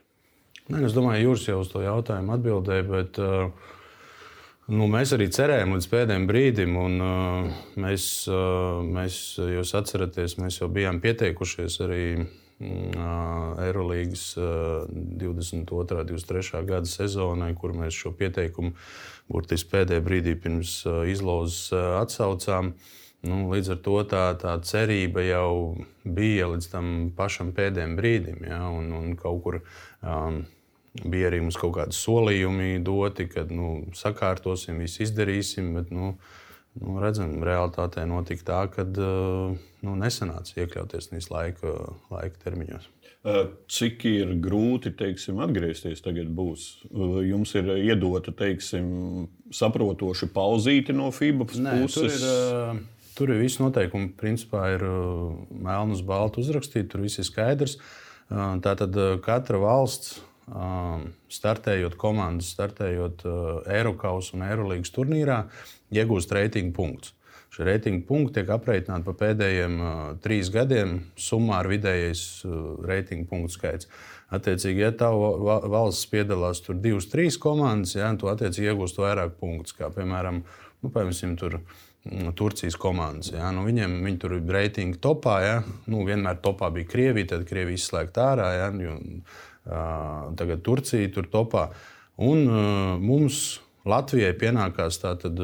Nē, 0.68 0.84
es 0.86 0.94
domāju, 0.96 1.30
Jūras 1.30 1.48
jau 1.48 1.58
uz 1.64 1.72
to 1.72 1.82
jautājumu 1.82 2.34
atbildēja, 2.36 2.86
bet 2.88 3.20
uh, 3.24 3.74
Nu, 4.68 4.84
mēs 4.92 5.14
arī 5.16 5.30
cerējām 5.32 5.70
līdz 5.72 5.86
pēdējiem 5.88 6.24
brīdim, 6.28 6.74
un 6.76 7.00
uh, 7.00 7.60
mēs, 7.80 8.02
uh, 8.28 8.82
mēs, 8.84 9.38
jūs 9.40 9.70
atceraties, 9.78 10.34
mēs 10.42 10.58
jau 10.60 10.68
bijām 10.68 10.98
pieteikušies 11.00 11.78
arī 11.86 12.02
Eirolandes 12.58 14.36
uh, 14.36 14.86
22. 14.90 15.54
un 15.54 16.06
23. 16.06 16.64
gada 16.66 16.90
sezonai, 16.90 17.52
kur 17.54 17.74
mēs 17.76 17.94
šo 17.94 18.12
pieteikumu 18.18 18.74
burtiski 19.30 19.70
pēdējā 19.76 20.02
brīdī 20.02 20.34
pirms 20.42 20.80
uh, 20.86 21.04
uh, 21.06 22.00
atsaucām. 22.00 22.74
Nu, 23.28 23.48
līdz 23.50 23.72
ar 23.74 23.80
to 23.82 23.96
tā, 24.06 24.24
tā 24.38 24.52
cerība 24.62 25.24
jau 25.26 25.76
bija 26.04 26.50
līdz 26.52 26.68
tam 26.70 26.92
pašam 27.16 27.50
pēdējiem 27.54 27.96
brīdim, 27.98 28.44
ja, 28.46 28.62
un, 28.70 28.92
un 28.94 29.16
kaut 29.18 29.42
kur. 29.42 29.60
Um, 30.02 30.46
Bija 30.98 31.28
arī 31.28 31.38
mums 31.44 31.54
kaut 31.60 31.76
kādi 31.76 31.94
solījumi 31.94 32.80
doti, 32.82 33.28
ka 33.30 33.44
nu, 33.52 33.84
sakārtosim, 33.94 34.80
visu 34.82 35.04
izdarīsim. 35.04 35.68
Bet, 35.76 35.92
nu, 35.94 36.14
nu, 36.78 36.98
redzam, 37.02 37.38
realitātē 37.44 38.04
notika 38.08 38.46
tā, 38.48 38.60
ka 38.72 38.84
nu, 38.88 39.96
nesanāca 39.98 40.62
iekļauties 40.62 41.10
viņas 41.12 41.28
laika, 41.32 41.74
laika 42.12 42.40
termiņos. 42.44 42.88
Cik 43.68 44.04
ir 44.08 44.30
grūti 44.40 44.92
teiksim, 44.96 45.40
atgriezties 45.44 46.00
tagad? 46.04 46.30
Būs? 46.32 46.68
Jums 47.26 47.52
ir 47.58 47.72
iedota 47.74 48.32
teiksim, 48.32 49.26
saprotoša 49.52 50.30
pauzīte 50.32 50.94
no 50.96 51.10
FIBA 51.12 51.48
Nē, 51.58 51.74
puses. 51.82 52.22
Tur 52.22 52.78
ir, 52.78 52.86
tur 53.18 53.34
ir 53.34 53.42
viss 53.42 53.60
noteikumi, 53.60 54.12
principā 54.16 54.68
ir 54.76 54.86
melnu 55.50 55.98
uz 55.98 56.04
baltu 56.06 56.44
uzrakstīti, 56.44 56.88
tur 56.94 57.04
viss 57.04 57.20
ir 57.20 57.26
skaidrs. 57.28 57.76
Tātad 58.28 58.96
katra 59.24 59.60
valsts 59.60 60.18
startējot 61.32 61.96
komandas, 62.00 62.52
startējot 62.54 63.24
uh, 63.28 63.46
Eiropas 63.68 64.32
un 64.34 64.44
Eirolandes 64.46 64.92
turnīrā, 64.94 65.42
iegūst 65.94 66.32
reitingu 66.32 66.74
punktus. 66.76 67.14
Šie 67.54 67.64
reitingu 67.64 68.04
punkti 68.06 68.38
tiek 68.38 68.50
aprēķināti 68.54 69.06
pa 69.06 69.14
pēdējiem 69.22 69.80
uh, 69.80 69.96
trīs 70.22 70.50
gadiem. 70.52 70.98
Summā 71.18 71.62
ir 71.64 71.72
vidējais 71.72 72.22
uh, 72.46 72.78
reitingu 72.86 73.28
punktu 73.30 73.56
skaits. 73.56 73.88
Attiecīgi, 74.34 74.84
ja 74.84 74.92
tava 74.92 75.58
valsts 75.72 76.06
piedalās 76.12 76.60
tur 76.64 76.76
divas, 76.76 77.08
trīs 77.08 77.38
komandas, 77.40 77.94
ja, 77.96 78.10
tu 78.20 78.28
attiecīgi 78.28 78.68
iegūst 78.74 79.00
vairāk 79.00 79.38
punktus, 79.40 79.72
kā 79.78 79.88
piemēram, 79.94 80.42
nu, 80.44 80.90
piemēram 80.92 81.36
tur. 81.40 81.62
Mm, 82.08 82.30
Turcijas 82.38 82.76
komandas. 82.78 83.32
Ja? 83.34 83.50
Nu, 83.52 83.64
viņiem 83.66 83.98
viņi 84.04 84.20
tur 84.22 84.36
bija 84.38 84.60
reitinga 84.60 85.00
topā. 85.02 85.34
Ja? 85.42 85.56
Nu, 85.90 86.04
vienmēr 86.06 86.38
topā 86.44 86.70
bija 86.72 86.86
Krievija, 86.88 87.34
tad 87.34 87.42
Krievija 87.48 87.76
izslēgta 87.80 88.28
ārā. 88.32 88.48
Ja? 88.54 88.68
Tagad 89.68 90.64
Turcija 90.66 91.10
tur 91.14 91.28
topā. 91.30 91.68
Un 92.18 92.48
mums 93.04 93.60
Latvijai 93.88 94.32
pienākās 94.36 94.98
tātad 95.00 95.38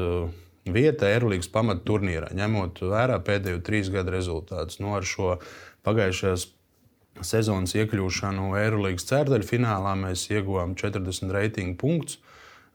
vieta 0.65 1.09
Eirolandes 1.11 1.49
pamatu 1.53 1.85
turnīrā, 1.91 2.31
ņemot 2.35 2.81
vērā 2.89 3.19
pēdējo 3.25 3.61
trīs 3.65 3.89
gadu 3.93 4.13
rezultātus. 4.15 4.81
Nu, 4.81 4.95
ar 4.97 5.05
šo 5.07 5.37
pagājušās 5.85 6.49
sezonas 7.23 7.75
iekļūšanu 7.77 8.55
Eirolandes 8.59 9.07
ceturdaļu 9.07 9.47
finālā 9.47 9.93
mēs 9.99 10.27
ieguvām 10.33 10.75
40 10.79 11.35
reitingu 11.35 11.77
punktus. 11.79 12.19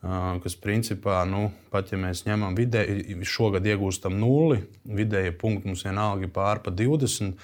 Kas 0.00 0.54
principā, 0.56 1.18
nu, 1.28 1.50
pat 1.68 1.90
ja 1.92 1.98
mēs 2.00 2.22
ņemam 2.24 2.54
vidēji, 2.56 3.18
šogad 3.28 3.66
iegūstam 3.68 4.14
nulli, 4.16 4.62
vidēji 4.88 5.34
punkti 5.36 5.68
mums 5.68 5.84
vienalga 5.84 6.24
ir 6.24 6.32
pārpa 6.32 6.72
20 6.72 7.34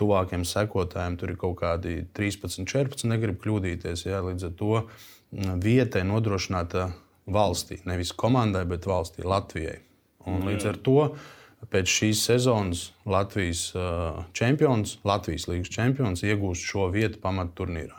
tuvākiem 0.00 0.46
sekotājiem 0.48 1.18
tur 1.20 1.34
ir 1.34 1.38
kaut 1.40 1.58
kādi 1.60 2.00
13, 2.16 2.64
14, 2.68 3.06
negribu 3.10 3.42
kļūdīties. 3.44 4.06
Jā, 4.08 4.22
līdz 4.24 4.48
ar 4.48 4.56
to 4.58 4.72
mm, 4.80 5.60
vietai 5.64 6.04
nodrošināta 6.08 6.90
valstī, 7.30 7.80
nevis 7.88 8.14
komandai, 8.16 8.64
bet 8.68 8.88
valstī, 8.88 9.24
Latvijai. 9.26 9.78
Un 10.28 10.42
līdz 10.48 10.66
ar 10.72 10.80
to 10.84 10.96
pēc 11.68 11.90
šīs 11.92 12.24
sezonas 12.24 12.86
Latvijas 13.08 13.68
čempions, 14.36 14.96
Latvijas 15.04 15.48
līnijas 15.50 15.72
čempions 15.74 16.22
iegūst 16.24 16.64
šo 16.64 16.88
vietu 16.94 17.20
pamatturnīrā. 17.22 17.98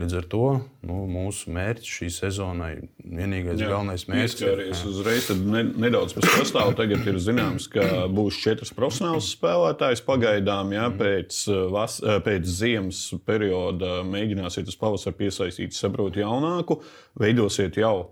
Līdz 0.00 0.14
ar 0.18 0.26
to 0.32 0.46
nu, 0.88 1.02
mūsu 1.10 1.52
mērķis 1.52 1.90
šī 1.98 2.08
sezonai, 2.14 2.70
vienīgais 3.04 3.60
Jā, 3.60 3.68
galvenais 3.70 4.06
mērķis, 4.08 4.40
ir. 4.46 4.62
Es 4.72 4.80
uzreiz 4.88 5.28
ne, 5.38 5.62
nedaudz 5.84 6.16
par 6.16 6.26
sastāvu. 6.32 6.72
Tagad 6.78 7.04
ir 7.12 7.20
zināms, 7.22 7.68
ka 7.70 8.06
būs 8.10 8.40
četras 8.42 8.72
profesionāls 8.74 9.28
spēlētājs 9.36 10.02
pagaidām. 10.08 10.72
Jā, 10.74 10.88
pēc, 10.96 11.44
vas, 11.74 12.00
pēc 12.24 12.48
ziemas 12.48 13.04
perioda 13.28 14.00
mēģināsiet 14.08 14.72
uz 14.72 14.80
pavasara 14.80 15.18
piesaistīt, 15.20 15.76
saprotu, 15.76 16.24
jaunāku, 16.24 16.80
veidosiet 17.20 17.78
jau 17.78 18.10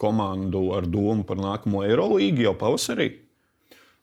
komandu 0.00 0.70
ar 0.76 0.88
domu 0.88 1.24
par 1.28 1.40
nākamo 1.40 1.86
Eirolīgu 1.86 2.48
jau 2.48 2.56
pavasarī. 2.58 3.12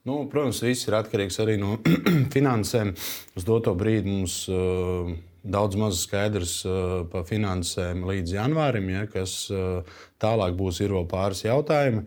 Nu, 0.08 0.22
protams, 0.32 0.62
viss 0.64 0.88
ir 0.88 0.96
atkarīgs 0.96 1.36
arī 1.44 1.58
no 1.60 1.78
finansēm. 2.36 2.94
Uz 3.36 3.48
doto 3.48 3.74
brīdi 3.76 4.08
mums 4.08 4.38
uh, 4.48 5.10
daudz 5.44 5.76
maz 5.80 6.00
skaidrs 6.06 6.62
uh, 6.64 7.02
par 7.12 7.26
finansēm 7.28 8.06
līdz 8.08 8.38
janvārim, 8.38 8.88
ja, 8.94 9.04
kas 9.12 9.36
uh, 9.52 9.84
tālāk 10.24 10.56
būs 10.56 10.80
ir 10.86 10.96
vēl 10.96 11.10
pāris 11.12 11.44
jautājumi. 11.44 12.06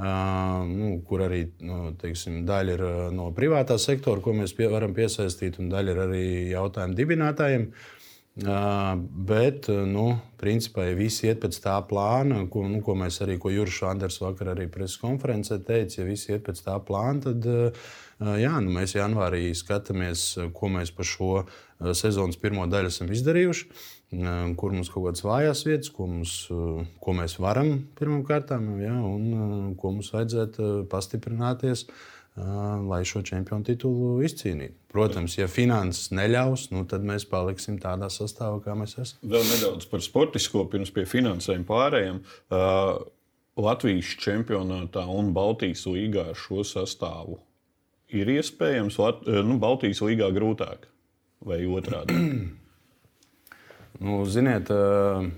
Uh, 0.00 0.62
nu, 0.70 0.92
kur 1.08 1.24
arī 1.26 1.42
nu, 1.66 1.90
teiksim, 1.98 2.44
daļa 2.46 2.76
ir 2.76 2.84
uh, 2.86 3.00
no 3.14 3.32
privātā 3.34 3.80
sektora, 3.82 4.22
ko 4.22 4.36
mēs 4.38 4.54
pie, 4.54 4.70
varam 4.70 4.94
piesaistīt, 4.94 5.58
un 5.58 5.72
daļa 5.74 5.96
ir 5.96 6.04
arī 6.06 6.26
jautājumu 6.52 6.96
dibinātājiem. 7.02 7.66
Uh, 7.66 7.99
Bet, 8.40 9.66
nu, 9.68 10.04
principā, 10.40 10.86
ja 10.88 10.96
viss 10.96 11.20
iet 11.26 11.42
pēc 11.42 11.58
tā 11.60 11.74
plāna, 11.84 12.46
ko, 12.48 12.62
nu, 12.70 12.80
ko 12.84 12.94
mēs 12.96 13.20
arī, 13.24 13.36
ko 13.40 13.52
Juris 13.52 13.76
Šanders 13.76 14.20
vakar 14.22 14.54
arī 14.54 14.64
preses 14.72 14.96
konferencē 15.02 15.58
teica, 15.66 15.98
ja 16.00 16.06
viss 16.08 16.30
iet 16.30 16.46
pēc 16.46 16.62
tā 16.64 16.78
plāna, 16.86 17.20
tad 17.26 17.48
jā, 18.40 18.52
nu, 18.64 18.72
mēs 18.72 18.96
janvārī 18.96 19.50
skatāmies, 19.56 20.38
ko 20.56 20.70
mēs 20.72 20.92
par 20.96 21.08
šo 21.08 21.32
sezonas 21.96 22.40
pirmo 22.40 22.64
daļu 22.70 22.92
esam 22.92 23.12
izdarījuši, 23.12 23.68
kur 24.56 24.72
mums 24.72 24.88
kaut 24.92 25.10
kādas 25.10 25.26
vājās 25.26 25.64
vietas, 25.68 25.92
ko, 25.92 26.08
mums, 26.08 26.38
ko 27.02 27.16
mēs 27.18 27.36
varam 27.42 27.74
jā, 28.80 28.96
un 28.96 29.76
ko 29.80 29.92
mums 29.98 30.14
vajadzētu 30.16 30.70
pastiprināties 30.90 31.84
lai 32.90 33.00
šo 33.08 33.22
čempionu 33.26 33.66
titulu 33.66 34.20
izcīnītu. 34.26 34.76
Protams, 34.90 35.36
ja 35.38 35.46
finanses 35.50 36.10
neļaus, 36.14 36.68
nu, 36.74 36.84
tad 36.90 37.04
mēs 37.06 37.26
paliksim 37.30 37.78
tādā 37.82 38.08
sastāvā, 38.10 38.58
kā 38.64 38.74
mēs 38.78 38.96
esam. 38.98 39.20
Vēl 39.22 39.46
nedaudz 39.46 39.86
par 39.90 40.02
sportisko, 40.04 40.64
pirms 40.72 40.90
pie 40.94 41.06
finansēm 41.08 41.66
pārējiem. 41.68 42.22
Uh, 42.50 42.98
Latvijas 43.60 44.14
čempionātā 44.22 45.04
un 45.10 45.34
Baltijas 45.36 45.84
līgā 45.90 46.30
ar 46.32 46.38
šo 46.38 46.64
sastāvu 46.66 47.38
ir 48.14 48.30
iespējams, 48.34 48.98
Lat 49.00 49.22
nu, 49.46 49.58
Baltijas 49.62 50.02
līgā 50.04 50.30
grūtāk 50.34 50.88
vai 51.46 51.62
otrādi? 51.68 52.16
nu, 54.04 54.20
ziniet, 54.30 54.70
uh, 54.74 55.28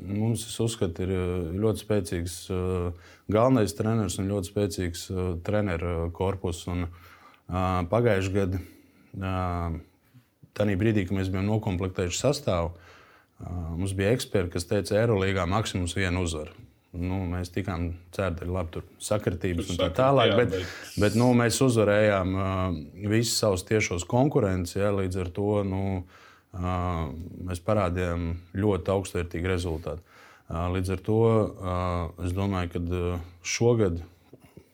mums, 0.00 0.46
es 0.48 0.58
uzskatu, 0.62 1.04
ir 1.04 1.12
ļoti 1.62 1.84
spēcīgs 1.84 2.36
uh, 2.52 3.08
galvenais 3.32 3.74
treneris 3.76 4.18
un 4.20 4.30
ļoti 4.30 4.52
spēcīgs 4.52 5.06
uh, 5.12 5.24
treneru 5.44 6.10
korpus. 6.16 6.66
Un, 6.72 6.88
Pagājušajā 7.52 8.32
gadā, 8.32 8.58
uh, 9.18 9.74
tajā 10.56 10.76
brīdī, 10.80 11.02
kad 11.04 11.18
mēs 11.18 11.28
bijām 11.28 11.50
noklāpējuši 11.50 12.20
sastāvu, 12.22 12.70
mums 13.76 13.92
bija 13.98 14.14
eksperti, 14.14 14.54
kas 14.54 14.68
teica, 14.70 14.94
Eirolandā 15.02 15.44
maksimums 15.50 15.92
viena 15.98 16.22
uzvara. 16.22 16.54
Nu, 16.92 17.18
mēs 17.28 17.50
tikām 17.52 17.90
certi, 18.14 18.46
ka 18.46 18.64
tur 18.72 18.86
ir 18.86 19.04
sakritības 19.04 19.72
un 19.72 19.80
tā 19.80 19.90
tālāk, 19.96 20.32
bet, 20.38 20.56
bet 21.00 21.18
nu, 21.18 21.30
mēs 21.36 21.60
uzvarējām 21.64 22.34
uh, 22.38 22.80
visus 23.10 23.36
savus 23.42 23.66
tiešos 23.68 24.06
konkurentus. 24.08 24.78
Ja, 24.78 24.94
līdz 24.96 25.22
ar 25.26 25.32
to 25.34 25.62
nu, 25.66 25.82
uh, 26.00 26.21
mēs 26.52 27.62
parādījām 27.64 28.32
ļoti 28.58 28.92
augstvērtīgu 28.92 29.48
rezultātu. 29.48 30.02
Līdz 30.52 30.92
ar 30.92 31.00
to 31.06 31.20
es 32.26 32.34
domāju, 32.36 32.74
ka 32.74 33.20
šogad 33.46 34.02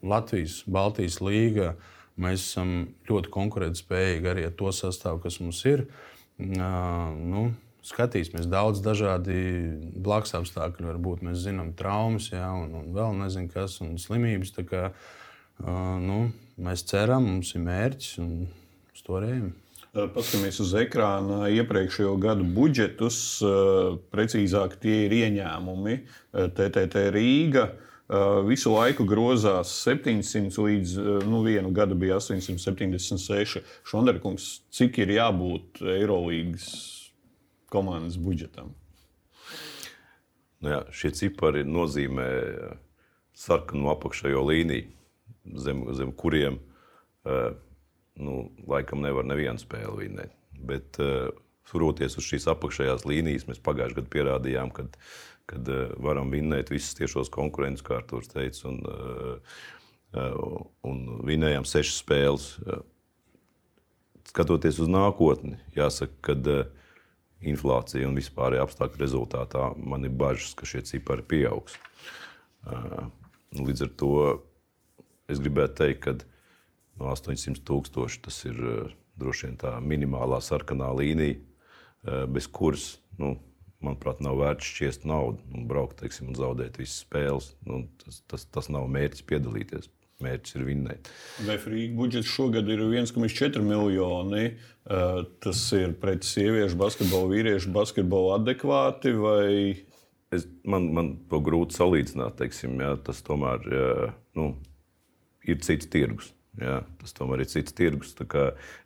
Latvijas, 0.02 0.62
Baltijas 0.66 1.20
līga 1.22 1.72
mēs 2.18 2.42
esam 2.50 2.72
ļoti 3.08 3.30
konkurētspējīgi 3.34 4.30
arī 4.30 4.48
ar 4.48 4.54
to 4.58 4.72
sastāvu, 4.74 5.22
kas 5.22 5.38
mums 5.42 5.62
ir. 5.70 5.86
Nu, 6.38 7.48
skatīsimies, 7.86 8.48
daudz 8.50 8.82
dažādi 8.82 9.38
blakus 9.94 10.34
apstākļi 10.38 10.88
var 10.88 10.98
būt. 11.02 11.22
Mēs 11.26 11.44
zinām, 11.46 11.72
traumas, 11.78 12.30
jā, 12.34 12.46
un, 12.58 12.74
un 12.78 12.90
vēl 12.96 13.14
nezinu, 13.22 13.50
kas, 13.54 13.78
un 13.84 13.96
slimības. 14.02 14.54
Kā, 14.68 14.88
nu, 15.62 16.20
mēs 16.58 16.86
ceram, 16.90 17.26
mums 17.30 17.54
ir 17.54 17.64
mērķis 17.66 18.18
un 18.24 18.34
uz 18.94 19.06
to 19.06 19.22
rējam. 19.22 19.52
Paskatāmies 19.98 20.60
uz 20.62 20.72
ekrāna 20.78 21.48
iepriekšējo 21.50 22.12
gadu 22.22 22.44
budžetus, 22.54 23.16
precīzāk 24.12 24.76
tie 24.82 25.06
ir 25.06 25.14
ieņēmumi. 25.16 25.94
TTT 26.54 27.08
Rīga 27.14 27.64
visu 28.46 28.72
laiku 28.76 29.06
grozās 29.08 29.72
700 29.82 30.54
līdz 30.54 30.94
nu, 31.26 31.42
vienu 31.46 31.72
gadu 31.74 31.98
bija 31.98 32.20
876. 32.22 33.64
Šonderkungs, 33.88 34.46
cik 34.70 35.00
ir 35.02 35.16
jābūt 35.18 35.82
Eirolandes 35.82 36.68
komandas 37.72 38.20
budžetam? 38.22 38.70
Nu 40.62 40.74
jā, 40.76 40.82
šie 40.94 41.10
cipari 41.14 41.66
nozīmē 41.66 42.28
sarkanu 43.38 43.90
apakšējo 43.94 44.46
līniju, 44.46 44.90
zem, 45.58 45.86
zem 45.98 46.14
kuriem 46.14 46.62
nu, 48.18 48.48
laikam 48.68 49.02
nevar 49.04 49.26
nevienu 49.26 49.62
spēli 49.62 50.04
vinnēt. 50.04 50.34
Bet 50.68 50.98
suroties 51.68 52.18
uz 52.18 52.26
šīs 52.26 52.48
apakšējās 52.50 53.06
līnijas, 53.06 53.46
mēs 53.48 53.62
pagājušajā 53.62 54.00
gadā 54.00 54.12
pierādījām, 54.14 54.72
ka 54.74 54.88
kad 55.48 55.68
varam 56.02 56.32
vinnēt 56.32 56.72
visas 56.72 56.96
tiešos 56.98 57.30
konkurences, 57.32 57.84
kā 57.86 57.98
Arthurs 57.98 58.28
teica, 58.28 58.68
un, 58.68 58.82
un 60.84 60.98
vinnējām 61.28 61.66
sešas 61.68 62.02
spēles. 62.02 62.48
Skatoties 64.28 64.80
uz 64.84 64.90
nākotni, 64.92 65.56
jāsaka, 65.76 66.34
ka 66.34 66.58
inflācija 67.48 68.08
un 68.08 68.18
vispārējā 68.18 68.66
apstākļu 68.66 69.00
rezultātā 69.00 69.70
man 69.78 70.04
ir 70.04 70.12
bažas, 70.12 70.52
ka 70.58 70.68
šie 70.68 70.82
cipari 70.84 71.24
pieaugs. 71.24 71.78
Līdz 73.56 73.86
ar 73.86 73.92
to 73.96 74.12
es 75.32 75.40
gribētu 75.40 75.78
teikt, 75.80 76.02
ka 76.04 76.16
no 76.98 77.10
800 77.12 77.64
tūkstoši 77.68 78.22
tas 78.24 78.40
ir 78.48 78.62
droši 79.18 79.48
vien 79.48 79.58
tā 79.58 79.74
minimālā 79.82 80.38
sarkanā 80.44 80.92
līnija, 80.94 81.38
bez 82.30 82.46
kuras, 82.54 82.98
nu, 83.18 83.34
manuprāt, 83.82 84.22
nav 84.22 84.38
vērts 84.38 84.68
šķiest 84.72 85.06
naudu 85.10 85.42
un 85.54 85.66
braukt 85.70 85.98
teiksim, 86.02 86.30
un 86.30 86.38
zaudēt 86.38 86.78
visas 86.78 87.02
spēles. 87.02 87.52
Nu, 87.66 87.84
tas, 88.04 88.22
tas, 88.30 88.46
tas 88.54 88.70
nav 88.70 88.86
mērķis 88.94 89.26
piedalīties 89.26 89.90
mērķis 90.24 90.56
ir 90.58 90.64
vinnēt. 90.66 91.10
Vai 91.46 91.56
Frīga 91.62 91.94
budžets 91.98 92.30
šogad 92.32 92.68
ir 92.72 92.82
1,4 92.88 93.62
miljoni? 93.62 94.44
Eh, 94.88 95.20
tas 95.44 95.60
ir 95.76 95.94
pret 96.00 96.26
sieviešu 96.26 96.78
basketbolu, 96.80 97.34
vīriešu 97.34 97.72
basketbolu 97.74 98.32
adekvāti 98.38 99.14
vai? 99.18 99.50
Es, 100.34 100.44
man, 100.68 100.90
man 100.96 101.12
to 101.30 101.40
grūti 101.44 101.78
salīdzināt. 101.78 102.38
Teiksim, 102.40 102.76
jā, 102.82 102.96
tas 103.04 103.22
tomēr 103.24 103.70
jā, 103.72 103.92
nu, 104.38 104.50
ir 105.46 105.62
cits 105.64 105.88
tirgus. 105.92 106.32
Jā, 106.58 106.80
tas 106.98 107.14
tomēr 107.14 107.44
ir 107.44 107.50
cits 107.52 107.74
tirgus. 107.76 108.14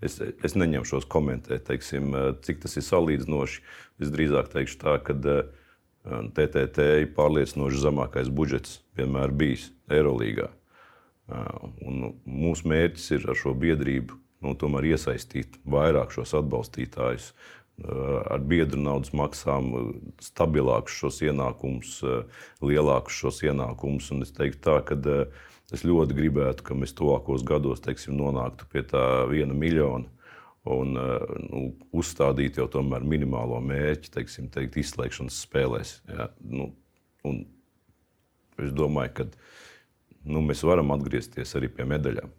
Es, 0.04 0.18
es 0.20 0.56
neņemšos 0.58 1.06
komentēt, 1.12 1.64
teiksim, 1.70 2.12
cik 2.44 2.60
tas 2.64 2.76
ir 2.76 2.84
salīdzinoši. 2.84 3.62
Es 4.04 4.12
drīzāk 4.12 4.50
teikšu 4.52 4.80
tā, 4.82 4.98
ka 5.04 5.16
TTT 6.36 6.88
ir 7.04 7.12
pārliecinoši 7.16 7.84
zemākais 7.84 8.28
budžets 8.34 8.80
vienmēr 8.98 9.32
bijis 9.32 9.70
Eirolandā. 9.92 10.50
Un 11.86 12.12
mūsu 12.26 12.68
mērķis 12.68 13.08
ir 13.16 13.26
ar 13.30 13.38
šo 13.38 13.54
biedrību 13.56 14.18
nu, 14.42 14.54
iesaistīt 14.82 15.60
vairāk 15.64 16.12
šos 16.12 16.34
atbalstītājus, 16.40 17.30
ar 17.82 18.42
biedru 18.44 18.82
naudas 18.82 19.14
maksām, 19.16 19.70
stabilākus 20.20 20.98
šos 20.98 21.22
ienākumus, 21.24 21.94
lielākus 22.60 23.16
šos 23.22 23.40
ienākumus. 23.46 24.10
Un 24.12 24.26
es 24.26 24.34
teiktu, 24.34 24.60
tā, 24.66 24.76
ka 24.84 24.98
es 25.72 25.84
ļoti 25.86 26.16
gribētu, 26.16 26.64
ka 26.66 26.76
mēs 26.78 26.94
tuvākos 26.98 27.44
gados 27.48 27.82
teiksim, 27.84 28.16
nonāktu 28.18 28.68
pie 28.72 28.84
tā 28.88 29.04
viena 29.30 29.56
miljona 29.56 30.08
un 30.68 30.94
nu, 30.94 31.62
uzstādīt 31.98 32.60
jau 32.60 32.68
tomēr 32.70 33.02
minimālo 33.06 33.58
mērķi, 33.64 34.12
teiksim, 34.14 34.46
teikt, 34.52 34.78
izslēgšanas 34.78 35.40
spēlēs. 35.46 35.96
Ja? 36.06 36.28
Nu, 36.46 36.68
es 38.62 38.70
domāju, 38.76 39.14
ka 39.16 39.26
nu, 40.28 40.44
mēs 40.46 40.62
varam 40.66 40.94
atgriezties 40.94 41.56
arī 41.58 41.72
pie 41.72 41.88
medaļām. 41.90 42.30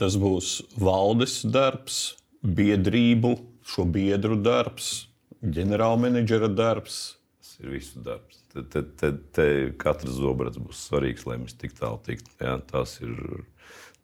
Tas 0.00 0.16
būs 0.16 0.62
valdes 0.80 1.42
darbs, 1.44 2.16
biedrību, 2.42 3.34
šo 3.68 3.84
biedru 3.84 4.38
darbs, 4.40 5.10
ģenerālmenedžera 5.44 6.48
darbs. 6.48 7.02
Tas 7.42 7.58
ir 7.60 7.74
visu 7.76 8.00
darbs. 8.02 8.41
Te, 8.52 8.64
te, 8.68 8.82
te, 9.00 9.12
te 9.32 9.46
katrs 9.80 10.18
zobrats 10.18 10.60
būs 10.60 10.84
svarīgs, 10.88 11.24
lai 11.28 11.38
mēs 11.40 11.56
tik 11.58 11.72
tālu 11.78 12.00
tiktu. 12.04 12.30
Ja, 12.42 12.58
tās 12.68 12.98
ir, 13.00 13.16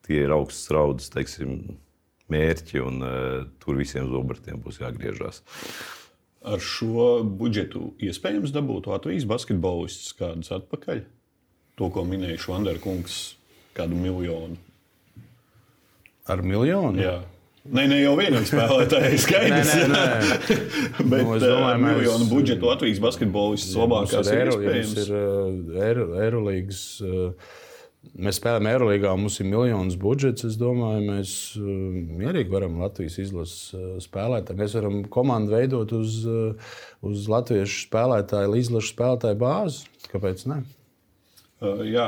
tie 0.08 0.22
ir 0.24 0.32
augsts 0.34 0.72
raudas, 0.72 1.10
teiksim, 1.12 1.76
mērķi, 2.32 2.80
un 2.84 3.04
uh, 3.04 3.44
tur 3.60 3.78
visiem 3.80 4.08
zobratiem 4.08 4.60
būs 4.64 4.80
jāgriežas. 4.80 5.42
Ar 6.48 6.62
šo 6.62 7.10
budžetu 7.28 7.92
iespējams 8.04 8.54
dabūt 8.54 8.88
Latvijas 8.88 9.28
basketbolistus 9.28 10.16
kādus 10.16 10.52
atpakaļ? 10.54 11.04
to, 11.78 11.88
ko 11.94 12.04
minēja 12.06 12.40
Švandera 12.42 12.80
kungs, 12.82 13.36
kādu 13.76 13.98
miljonu. 13.98 14.58
Ar 16.28 16.42
miljonu? 16.44 17.00
Jā. 17.00 17.18
Nē, 17.68 17.84
ne 17.90 17.98
jau 18.00 18.14
vienam 18.16 18.44
spēlētājam 18.48 19.14
ir 19.14 19.22
skaidrs. 19.26 19.72
nē, 19.74 19.86
nē, 19.92 20.02
nē. 20.08 20.58
Bet 21.12 21.24
nu, 21.24 21.34
es 21.36 21.42
domāju, 21.44 21.72
ka 21.74 21.80
miljonu 21.82 22.24
mēs... 22.24 22.30
budžetu 22.32 22.68
Latvijas 22.70 23.00
basketbolists 23.04 23.76
labākās 23.76 24.30
ir 24.32 24.52
iespējams. 24.52 24.94
Ir 25.02 26.02
uh, 26.04 26.20
Eirolīgas. 26.24 26.82
Uh, 27.04 27.56
mēs 28.14 28.38
spēlējam 28.38 28.70
Eirolandā, 28.70 29.12
mums 29.18 29.36
ir 29.42 29.50
miljonus 29.50 29.98
budžets. 30.00 30.46
Es 30.48 30.56
domāju, 30.60 31.04
mēs 31.10 31.34
mierīgi 31.58 32.54
varam 32.54 32.78
Latvijas 32.80 33.18
izlases 33.20 34.06
spēlēt. 34.06 34.54
Mēs 34.56 34.78
varam 34.78 35.02
komandu 35.12 35.58
veidot 35.58 35.92
uz, 35.98 36.22
uz 37.04 37.28
latviešu 37.28 37.84
spēlētāju, 37.88 38.56
izlases 38.62 38.94
spēlētāju 38.94 39.40
bāzi. 39.42 39.88
Kāpēc? 40.08 40.46
Ne? 40.48 40.62
Jā, 41.58 42.04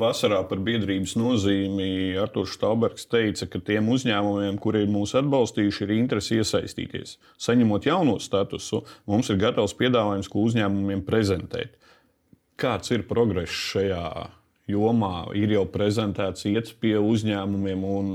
vasarā 0.00 0.40
par 0.50 0.58
biedrības 0.66 1.12
nozīmi 1.14 2.16
Arthurs 2.18 2.56
Staubergs 2.56 3.06
teica, 3.06 3.46
ka 3.46 3.60
tiem 3.62 3.86
uzņēmumiem, 3.94 4.58
kuri 4.58 4.82
ir 4.82 4.90
mūs 4.90 5.14
atbalstījuši, 5.20 5.84
ir 5.86 5.92
interese 6.00 6.40
iesaistīties. 6.40 7.14
Saņemot 7.38 7.86
jauno 7.86 8.16
statusu, 8.18 8.82
mums 9.06 9.30
ir 9.30 9.38
gatavs 9.38 9.76
piedāvājums, 9.78 10.26
ko 10.32 10.42
uzņēmumiem 10.48 11.06
prezentēt. 11.06 11.78
Kāds 12.58 12.90
ir 12.90 13.06
progress 13.06 13.54
šajā 13.70 14.26
jomā? 14.74 15.30
Ir 15.38 15.54
jau 15.54 15.66
prezentēts, 15.70 16.48
iet 16.50 16.74
pie 16.82 16.96
uzņēmumiem. 16.98 17.86
Un... 17.86 18.14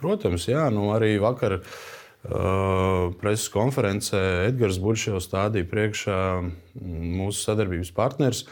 Protams, 0.00 0.48
jā, 0.48 0.64
nu 0.72 0.94
arī 0.96 1.18
vakar. 1.20 1.60
Uh, 1.60 2.01
preses 2.22 3.48
konferencē 3.50 4.20
Edgars 4.46 4.78
Burčs 4.78 5.08
jau 5.08 5.18
stādīja 5.22 5.66
priekšā 5.70 6.18
mūsu 6.78 7.40
sadarbības 7.42 7.90
partners. 7.96 8.44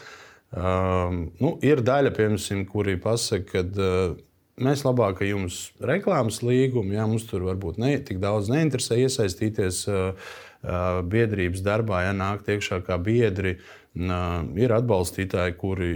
Uh, 0.51 1.31
nu, 1.39 1.55
ir 1.63 1.79
daļa, 1.79 2.11
piemēram, 2.11 2.65
kuri 2.67 2.97
pasaka, 2.99 3.45
ka 3.47 3.61
uh, 3.63 4.17
mēs 4.59 4.83
labāk 4.83 5.23
jums 5.23 5.69
reklāmas 5.79 6.41
līgumu, 6.43 6.91
ja 6.97 7.05
mums 7.07 7.29
tur 7.29 7.45
varbūt 7.47 7.79
ne 7.79 7.95
tik 8.03 8.19
daudz 8.19 8.51
neinteresē 8.51 8.99
iesaistīties 9.05 9.85
biedrības 11.09 11.63
darbā, 11.65 12.03
ja 12.05 12.11
nākt 12.13 12.51
iekšā 12.53 12.83
kā 12.85 12.99
biedri. 13.01 13.55
Ir 13.97 14.71
atbalstītāji, 14.75 15.55
kuri 15.57 15.95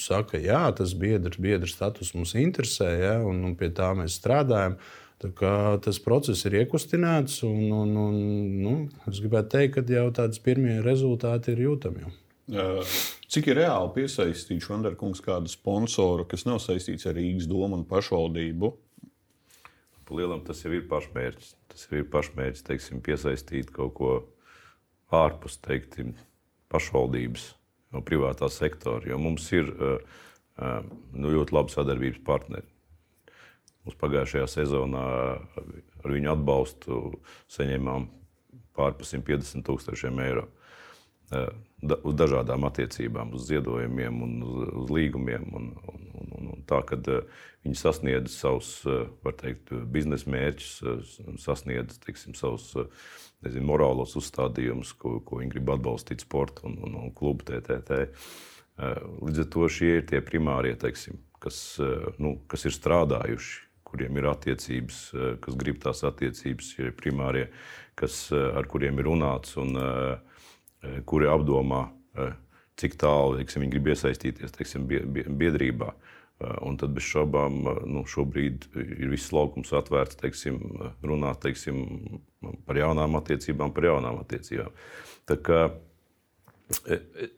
saka, 0.00 0.40
jā, 0.40 0.62
tas 0.78 0.94
biedrs, 0.96 1.36
biedra 1.36 1.68
status 1.68 2.14
mums 2.16 2.32
interesē, 2.40 2.88
ja, 3.02 3.12
un, 3.20 3.44
un 3.50 3.52
pie 3.58 3.68
tā 3.76 3.90
mēs 3.98 4.16
strādājam. 4.16 4.78
Uh, 4.78 5.05
Tas 5.16 5.98
process 6.04 6.44
ir 6.44 6.58
iekustināts, 6.60 7.38
un, 7.48 7.70
un, 7.72 7.94
un 7.96 8.16
nu, 8.60 8.74
es 9.08 9.22
gribētu 9.24 9.54
teikt, 9.54 9.78
ka 9.78 9.84
jau 9.88 10.10
tādas 10.12 10.42
pirmie 10.44 10.76
rezultāti 10.84 11.54
ir 11.54 11.62
jūtami. 11.64 12.10
Cik 12.46 13.48
ir 13.50 13.58
reāli 13.62 13.94
piesaistīt 13.96 14.62
Švandarkungs 14.62 15.22
kādu 15.24 15.50
sponsoru, 15.50 16.26
kas 16.28 16.44
nav 16.46 16.60
saistīts 16.62 17.08
ar 17.08 17.16
Rīgas 17.16 17.48
domu 17.50 17.80
un 17.80 17.86
pašvaldību? 17.88 18.70
Lielam 20.14 20.44
tas 20.46 20.60
jau 20.62 20.70
ir 20.76 20.84
pašmērķis. 20.86 21.56
Tas 21.72 21.88
jau 21.88 21.98
ir 21.98 22.06
pašmērķis, 22.12 22.66
teiksim, 22.68 23.00
piesaistīt 23.02 23.72
kaut 23.74 23.96
ko 23.96 24.12
ārpus 25.16 25.58
teiktim, 25.64 26.12
pašvaldības, 26.70 27.48
no 27.96 28.04
privātā 28.06 28.52
sektora. 28.52 29.02
Jo 29.08 29.18
mums 29.18 29.48
ir 29.56 29.72
nu, 30.60 31.32
ļoti 31.32 31.56
labi 31.56 31.74
sadarbības 31.74 32.22
partneri. 32.28 32.75
Mums 33.86 33.98
pagājušajā 34.02 34.46
sezonā 34.50 35.06
ar 36.02 36.10
viņu 36.10 36.32
atbalstu 36.32 37.00
saņēmām 37.54 38.08
pāri 38.76 39.06
150 39.06 39.62
tūkstošiem 39.66 40.20
eiro. 40.26 40.48
Eh, 41.34 41.46
da, 41.82 41.96
uz 42.06 42.14
dažādām 42.14 42.62
attiecībām, 42.68 43.32
uz 43.34 43.48
ziedojumiem, 43.48 44.18
uz, 44.22 44.68
uz 44.82 44.90
līgumiem. 44.94 45.48
Un, 45.58 45.72
un, 45.90 46.04
un, 46.14 46.28
un, 46.38 46.50
un 46.54 46.62
tā, 46.70 46.78
kad 46.86 47.08
uh, 47.10 47.42
viņi 47.66 47.78
sasniedz 47.80 48.36
savus 48.38 48.70
uh, 48.86 49.32
teikt, 49.40 49.72
biznesa 49.92 50.30
mērķus, 50.30 50.70
sasniedz 51.42 51.98
teiksim, 52.04 52.36
savus 52.38 52.70
nezinu, 53.42 53.66
morālos 53.68 54.14
uzstādījumus, 54.18 54.94
ko, 55.00 55.18
ko 55.26 55.42
viņi 55.42 55.52
grib 55.56 55.74
atbalstīt 55.74 56.22
sporta 56.22 56.66
un, 56.70 56.78
un, 56.86 56.96
un 57.02 57.12
klubu 57.14 57.46
TTT. 57.50 58.06
Līdz 58.76 59.42
ar 59.42 59.50
to 59.52 59.68
šie 59.72 59.92
ir 59.98 60.08
tie 60.08 60.22
primārie, 60.24 60.74
teiksim, 60.78 61.18
kas, 61.42 61.60
nu, 62.22 62.36
kas 62.50 62.66
ir 62.68 62.74
strādājuši 62.76 63.65
kuriem 63.86 64.18
ir 64.18 64.30
attiecības, 64.30 64.98
eh, 65.14 65.36
kas 65.42 65.58
grib 65.58 65.78
tās 65.82 66.02
attiecības, 66.06 66.72
ir 66.82 66.92
primārie, 66.98 67.46
kas, 67.98 68.32
eh, 68.32 68.50
ar 68.58 68.66
kuriem 68.70 68.98
ir 68.98 69.08
runāts 69.10 69.56
un 69.62 69.76
eh, 69.76 71.00
kuri 71.06 71.26
apdomā, 71.26 71.88
cik 72.78 72.94
tālu 73.00 73.38
teiksim, 73.40 73.64
viņi 73.64 73.72
grib 73.72 73.88
iesaistīties 73.90 74.52
teiksim, 74.54 74.84
biedrībā. 74.86 75.88
Un 76.62 76.76
tad 76.76 76.92
bez 76.94 77.02
šaubām 77.02 77.56
nu, 77.88 78.04
šobrīd 78.04 78.68
ir 78.76 79.08
viss 79.08 79.32
laukums 79.32 79.72
atvērts 79.72 80.20
teiksim, 80.20 80.60
runāt 81.02 81.40
teiksim, 81.40 82.20
par 82.68 82.76
jaunām 82.76 83.16
attiecībām, 83.18 83.72
par 83.74 83.88
jaunām 83.88 84.20
attiecībām. 84.20 84.70
Tā 85.26 85.38
kā 85.40 85.60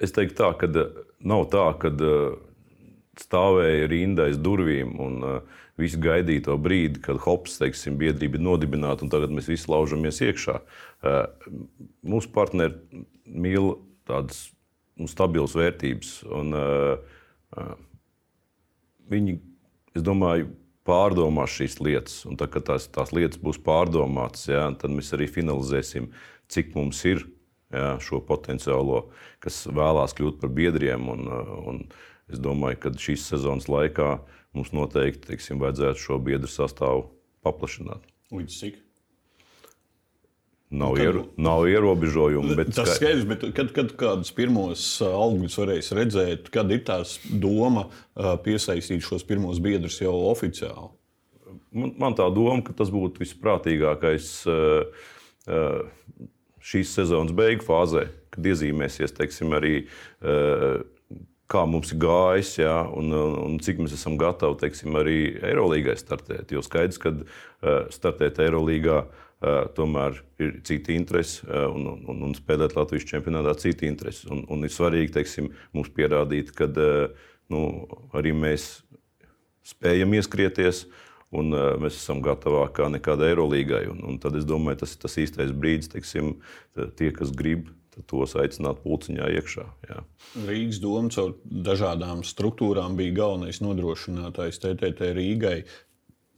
Es 0.00 0.12
teiktu, 0.16 0.34
tā, 0.38 0.52
ka 0.56 0.68
nav 1.20 1.42
tā, 1.52 1.64
ka 1.76 1.90
stāvēja 3.20 3.88
rinda 3.90 4.24
aiz 4.28 4.38
durvīm 4.40 4.94
un 5.04 5.18
uh, 5.26 5.58
visi 5.78 6.00
gaidīja 6.02 6.48
to 6.48 6.58
brīdi, 6.60 7.00
kad 7.04 7.20
hops, 7.24 7.58
teiksim, 7.60 7.98
biedrība 8.00 8.38
ir 8.38 8.46
nodibināta 8.46 9.06
un 9.06 9.12
tagad 9.12 9.32
mēs 9.34 9.50
visi 9.50 9.70
laužamies 9.70 10.22
iekšā. 10.26 10.58
Uh, 10.58 11.20
mūsu 12.06 12.32
partneri 12.34 13.04
mīl 13.28 13.76
tādas 14.08 14.48
nu, 14.98 15.08
stabilas 15.10 15.54
vērtības. 15.58 16.14
Un, 16.34 16.54
uh, 16.56 17.20
uh, 17.56 17.76
viņi, 19.12 19.38
es 19.96 20.04
domāju, 20.06 20.50
pārdomās 20.88 21.52
šīs 21.58 21.78
lietas. 21.84 22.22
Un 22.28 22.38
tad, 22.40 22.52
kad 22.54 22.66
tās, 22.70 22.88
tās 22.92 23.12
lietas 23.16 23.40
būs 23.42 23.60
pārdomātas, 23.64 24.48
ja, 24.50 24.66
tad 24.80 24.94
mēs 24.94 25.12
arī 25.16 25.28
finalizēsim, 25.30 26.10
cik 26.48 26.72
mums 26.76 27.02
ir 27.08 27.26
ja, 27.74 27.96
šo 28.02 28.22
potenciālo, 28.24 29.08
kas 29.44 29.66
vēlās 29.68 30.16
kļūt 30.16 30.40
par 30.42 30.52
biedriem. 30.56 31.10
Un, 31.12 31.28
un 31.72 31.82
es 32.32 32.40
domāju, 32.42 32.80
ka 32.84 32.94
šīs 32.96 33.28
sezonas 33.32 33.68
laikā 33.70 34.16
mums 34.59 34.75
noteikti 34.77 35.31
teiksim, 35.31 35.62
vajadzētu 35.62 36.03
šo 36.03 36.21
biedru 36.23 36.51
sastāvu 36.51 37.07
paplašināt. 37.47 38.05
Līdz 38.35 38.61
cik? 38.61 38.85
Nav, 40.68 40.99
iero, 41.01 41.23
nav 41.40 41.62
ierobežojumu. 41.64 42.53
Bet 42.59 42.75
tas 42.77 42.90
ir 42.92 42.99
skaidrs, 42.99 43.25
bet 43.25 43.44
kad, 43.57 43.71
kad 43.73 43.92
kādus 43.97 44.35
pirmos 44.37 44.83
augļus 45.01 45.57
varēs 45.62 45.88
redzēt, 45.97 46.51
kad 46.53 46.68
ir 46.75 46.83
tās 46.85 47.14
doma 47.25 47.87
piesaistīt 48.44 49.01
šos 49.07 49.25
pirmos 49.25 49.62
biedrus 49.64 49.97
jau 50.03 50.12
oficiāli? 50.29 50.90
Man, 51.73 51.94
man 51.97 52.16
tā 52.18 52.27
doma, 52.35 52.61
ka 52.66 52.77
tas 52.77 52.92
būtu 52.92 53.25
visprātīgākais 53.25 54.29
šīs 56.68 56.92
sezonas 56.99 57.33
beigu 57.33 57.64
fāzē, 57.64 58.11
kad 58.35 58.53
iezīmēsies 58.53 59.16
teiksim, 59.16 59.57
arī 59.57 59.87
kā 61.48 61.64
mums 61.68 61.94
ir 61.94 62.00
gājis, 62.02 62.50
jā, 62.61 62.74
un, 62.96 63.14
un 63.14 63.56
cik 63.64 63.80
mēs 63.80 63.94
esam 63.96 64.18
gatavi 64.20 64.58
teiksim, 64.61 64.98
arī 65.00 65.18
Eirolandā 65.48 65.96
startēt. 65.96 66.52
Jo 66.52 66.62
skaidrs, 66.64 67.00
ka 67.00 67.14
startēt 67.94 68.40
Eirolandā 68.44 69.06
tomēr 69.78 70.18
ir 70.42 70.56
citi 70.66 70.96
interesi 70.98 71.46
un, 71.46 71.87
un, 72.11 72.22
un 72.26 72.34
spēlēt 72.34 72.74
Latvijas 72.76 73.06
čempionātā 73.08 73.54
citi 73.62 73.88
interesi. 73.88 74.26
Un, 74.34 74.42
un 74.50 74.66
ir 74.66 74.74
svarīgi 74.74 75.14
teiksim, 75.14 75.52
mums 75.76 75.92
pierādīt, 75.94 76.50
ka 76.58 76.68
nu, 77.48 77.62
arī 78.18 78.34
mēs 78.37 78.70
spējam 79.66 80.16
ieskrieties. 80.18 80.87
Un, 81.28 81.52
uh, 81.52 81.74
mēs 81.76 81.98
esam 81.98 82.22
gatavāki 82.24 82.80
nekā 82.80 82.92
nekādai 82.94 83.34
Eirolangai. 83.34 83.82
Tad 84.22 84.38
es 84.40 84.46
domāju, 84.48 84.80
tas 84.80 84.94
ir 84.94 85.02
tas 85.02 85.16
īstais 85.20 85.50
brīdis, 85.52 85.90
teiksim, 85.92 86.38
tie, 86.96 87.11
kas 87.12 87.34
grib, 87.37 87.66
tos 88.06 88.37
aicināt 88.38 88.82
pulciņā 88.84 89.28
iekšā. 89.38 89.66
Jā. 89.88 90.04
Rīgas 90.46 90.78
doma 90.82 91.11
caur 91.14 91.34
dažādām 91.44 92.22
struktūrām 92.26 92.96
bija 92.98 93.16
galvenais 93.22 93.62
nodrošinātājs 93.64 94.62
TTT 94.62 95.12
Rīgai 95.18 95.58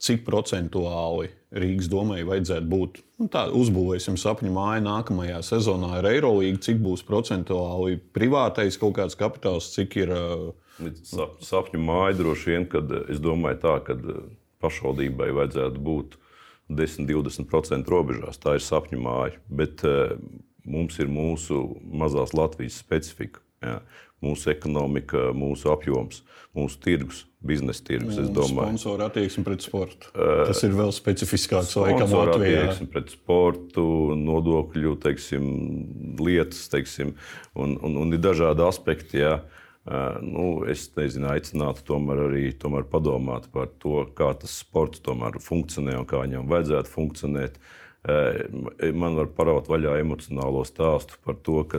cik 0.01 0.25
procentuāli 0.25 1.29
Rīgas 1.51 1.89
domai 1.91 2.21
vajadzētu 2.25 2.69
būt. 2.71 2.99
Nu, 3.19 3.27
tā, 3.31 3.45
uzbūvēsim 3.53 4.17
sapņu 4.19 4.53
māju 4.55 4.85
nākamajā 4.87 5.41
sezonā 5.45 5.97
ar 5.99 6.07
Eirolīgu, 6.09 6.61
cik 6.63 6.79
būs 6.81 7.03
procentuāli 7.07 7.99
privātais 8.15 8.79
kaut 8.81 8.95
kāds 8.97 9.17
kapitāls, 9.19 9.69
cik 9.75 9.99
ir. 10.01 10.13
Sapņu 10.81 11.81
māja 11.83 12.15
droši 12.17 12.53
vien, 12.53 12.65
kad 12.71 12.89
es 13.11 13.19
domāju 13.21 13.59
tā, 13.61 13.75
ka 13.85 13.97
pašvaldībai 14.63 15.29
vajadzētu 15.37 15.83
būt 15.83 16.17
10-20% 16.71 17.91
robežās. 17.91 18.39
Tā 18.41 18.55
ir 18.57 18.65
sapņu 18.65 19.01
māja, 19.03 19.37
bet 19.51 19.83
mums 20.65 20.99
ir 21.01 21.11
mūsu 21.11 21.63
mazās 21.91 22.35
Latvijas 22.37 22.79
specifika. 22.83 23.43
Jā 23.61 23.79
mūsu 24.21 24.51
ekonomika, 24.53 25.29
mūsu 25.37 25.71
apjoms, 25.73 26.21
mūsu 26.57 26.79
tirgus, 26.83 27.23
biznesa 27.45 27.83
tirgus. 27.87 28.19
Es 28.21 28.29
domāju, 28.29 28.57
ka 28.59 28.67
sponsora 28.67 29.07
attieksme 29.09 29.45
pret 29.47 29.65
sportu. 29.65 30.11
Tas 30.13 30.61
ir 30.67 30.75
vēl 30.77 30.93
specifiskāks 30.95 31.73
laikam 31.79 32.13
Latvijā. 32.13 32.67
Attieksme 32.67 32.89
pret 32.93 33.15
sportu, 33.15 33.87
nodokļu 34.19 34.93
teiksim, 35.01 35.47
lietas, 36.21 36.67
teiksim, 36.73 37.15
un, 37.55 37.75
un, 37.81 37.97
un 38.03 38.13
ir 38.13 38.21
dažādi 38.21 38.65
aspekti. 38.67 39.23
Jā. 39.25 39.39
Nu, 40.21 40.61
es 40.69 40.83
nezinu, 40.93 41.31
aicinātu 41.31 41.81
tomēr 41.87 42.27
arī 42.27 42.51
tomēr 42.61 42.85
padomāt 42.85 43.47
par 43.49 43.71
to, 43.81 44.03
kā 44.13 44.27
tas 44.37 44.59
sports 44.61 45.01
tomēr 45.01 45.39
funkcionē 45.41 45.95
un 45.97 46.05
kā 46.05 46.21
viņam 46.21 46.45
vajadzētu 46.51 46.93
funkcionēt. 46.93 47.57
Uh, 47.57 47.80
Man 48.01 49.13
var 49.19 49.27
paraut 49.37 49.67
vaļā 49.69 49.99
emocionālo 50.01 50.63
stāstu 50.65 51.19
par 51.21 51.35
to, 51.45 51.59
ka 51.69 51.77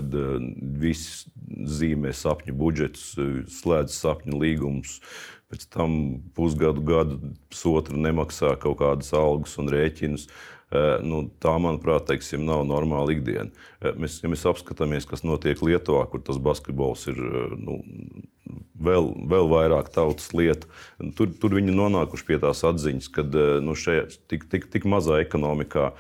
viss 0.79 1.25
zīmē 1.51 2.13
sapņu 2.15 2.55
budžetus, 2.55 3.09
slēdz 3.59 3.97
sapņu 3.97 4.39
līgumus, 4.39 5.01
pēc 5.51 5.67
tam 5.75 5.97
pusgadu, 6.37 6.85
gadu, 6.87 7.19
pusotru 7.51 7.99
nemaksā 7.99 8.55
kaut 8.63 8.79
kādas 8.85 9.11
algas 9.19 9.59
un 9.59 9.73
rēķinus. 9.75 10.29
Nu, 11.05 11.27
tā, 11.43 11.57
manuprāt, 11.61 12.07
teiksim, 12.09 12.47
nav 12.49 12.63
normāla 12.65 13.13
ikdiena. 13.13 13.51
Mēs, 13.99 14.23
ja 14.23 14.31
mēs 14.33 14.47
apskatāmies, 14.49 15.05
kas 15.11 15.21
notiek 15.27 15.61
Lietuvā, 15.61 16.07
kur 16.09 16.23
tas 16.25 16.39
basketbols 16.41 17.11
ir 17.13 17.19
nu, 17.61 17.83
vēl, 18.85 19.13
vēl 19.31 19.51
vairāk 19.51 19.91
tautas 19.95 20.31
lieta, 20.37 20.69
tur, 21.17 21.31
tur 21.41 21.57
viņi 21.59 21.75
nonākuši 21.77 22.27
pie 22.29 22.39
tās 22.43 22.63
atziņas, 22.67 23.11
ka 23.15 23.25
nu, 23.65 23.77
šajā 23.79 24.09
tik, 24.31 24.49
tik, 24.53 24.69
tik 24.73 24.89
mazā 24.89 25.23
ekonomikā. 25.25 25.93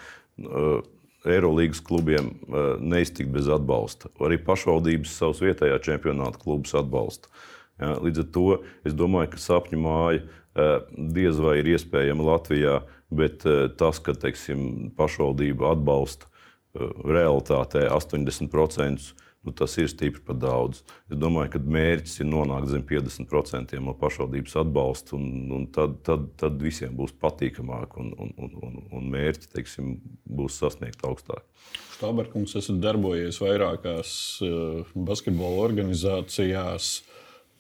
Uh, 0.43 0.83
Eirolandes 1.23 1.79
klubiem 1.87 2.33
uh, 2.33 2.75
neiztikt 2.83 3.31
bez 3.31 3.47
atbalsta. 3.53 4.11
Arī 4.27 4.41
pašvaldības 4.43 5.13
savus 5.21 5.43
vietējā 5.45 5.79
čempionāta 5.85 6.41
klubus 6.43 6.75
atbalsta. 6.75 7.31
Ja, 7.79 7.95
līdz 8.03 8.25
ar 8.25 8.29
to 8.35 8.47
es 8.89 8.97
domāju, 8.99 9.31
ka 9.35 9.43
sapņu 9.43 9.79
māja 9.85 10.25
uh, 10.25 10.83
diez 11.15 11.39
vai 11.39 11.61
ir 11.61 11.71
iespējama 11.77 12.27
Latvijā, 12.27 12.81
bet 13.13 13.45
tas, 13.77 13.99
ka 14.01 14.15
teiksim, 14.17 14.89
pašvaldība 14.97 15.75
atbalsta 15.75 16.31
realitātē 16.73 17.85
80%, 17.93 19.13
nu, 19.43 19.53
tas 19.53 19.75
ir 19.79 19.91
stipri 19.91 20.23
par 20.27 20.39
daudz. 20.41 20.83
Es 21.11 21.19
domāju, 21.19 21.55
ka 21.55 21.63
mērķis 21.77 22.21
ir 22.23 22.29
nonākt 22.31 22.71
zem 22.71 22.85
50% 22.89 23.79
no 23.83 23.95
pašvaldības 23.99 24.57
atbalsta, 24.63 25.17
un, 25.19 25.53
un 25.57 25.69
tad, 25.75 25.99
tad, 26.07 26.29
tad 26.41 26.59
visiem 26.63 26.95
būs 26.99 27.15
patīkamāk, 27.23 27.99
un, 28.03 28.13
un, 28.19 28.35
un, 28.39 28.81
un 28.91 29.09
mērķi 29.13 29.53
teiksim, 29.57 29.95
būs 30.27 30.61
sasniegt 30.63 31.03
augstāk. 31.09 31.45
Štāberkungs, 31.99 32.57
esat 32.59 32.81
darbojies 32.83 33.39
vairākās 33.43 34.13
uh, 34.47 34.93
basketbola 34.95 35.63
organizācijās. 35.69 36.93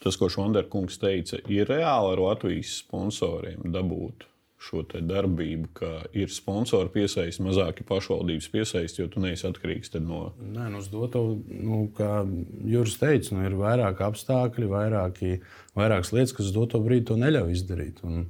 Tas, 0.02 0.16
ko 0.18 0.26
Šonderkungs 0.26 0.98
teica, 0.98 1.38
ir 1.46 1.68
reāli 1.70 2.16
ar 2.16 2.22
Latvijas 2.24 2.80
sponsoriem 2.82 3.70
dabūt 3.70 4.26
šo 4.62 4.82
darbību, 4.92 5.68
ka 5.74 5.90
ir 6.16 6.30
sponsori 6.30 6.90
piesaisti, 6.94 7.42
mazāki 7.44 7.86
pašvaldības 7.86 8.48
piesaisti, 8.52 9.02
jo 9.02 9.08
tu 9.10 9.22
neesi 9.22 9.46
atkarīgs 9.48 9.92
no. 9.98 10.22
Nē, 10.38 10.68
nu, 10.72 10.82
uz 10.82 10.88
doto, 10.92 11.24
nu, 11.48 11.82
kā 11.96 12.22
Juris 12.70 12.98
teica, 13.00 13.34
nu, 13.34 13.42
ir 13.48 13.58
vairāk 13.58 14.02
apstākļi, 14.06 14.70
vairāki, 14.70 15.34
vairākas 15.78 16.14
lietas, 16.14 16.36
kas 16.36 16.50
uz 16.50 16.56
doto 16.56 16.82
brīdi 16.84 17.08
to 17.10 17.18
neļauj 17.18 17.54
izdarīt. 17.56 18.02
Un, 18.06 18.28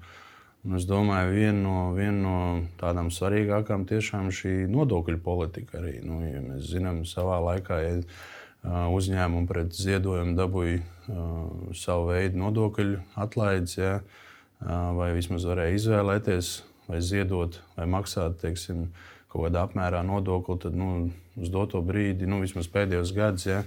un 0.64 0.81
es 0.81 0.88
domāju, 0.88 1.35
viena 1.37 1.59
no, 1.61 1.77
vien 1.99 2.23
no 2.25 2.38
tādām 2.81 3.12
svarīgākām 3.12 3.87
tiešām 3.90 4.33
šī 4.33 4.62
nodokļu 4.73 5.21
politika 5.25 5.83
arī. 5.83 5.99
Nu, 6.07 6.23
ja 6.25 6.40
mēs 6.45 6.71
zinām, 6.73 7.05
savā 7.09 7.42
laikā. 7.51 7.83
Ja, 7.87 7.99
Uzņēmumi 8.62 9.49
pret 9.51 9.73
ziedojumu 9.75 10.37
dabūja 10.38 10.77
uh, 10.79 11.73
savu 11.75 12.12
veidu 12.12 12.38
nodokļu 12.45 13.01
atlaides. 13.18 13.73
Ja, 13.75 13.97
uh, 13.99 14.21
vai 14.62 15.12
vismaz 15.16 15.46
varēja 15.48 15.79
izvēlēties, 15.79 16.53
vai 16.88 17.01
ziedot, 17.03 17.59
vai 17.77 17.87
maksāt 17.90 18.38
teiksim, 18.42 18.88
kaut 19.33 19.46
kādā 19.46 19.64
apmērā 19.66 20.03
nodokli, 20.05 20.59
tad 20.61 20.77
nu, 20.77 21.09
uz 21.40 21.53
doto 21.53 21.81
brīdi, 21.85 22.29
nu, 22.29 22.42
vismaz 22.44 22.68
pēdējos 22.72 23.14
gados, 23.16 23.46
ja, 23.48 23.62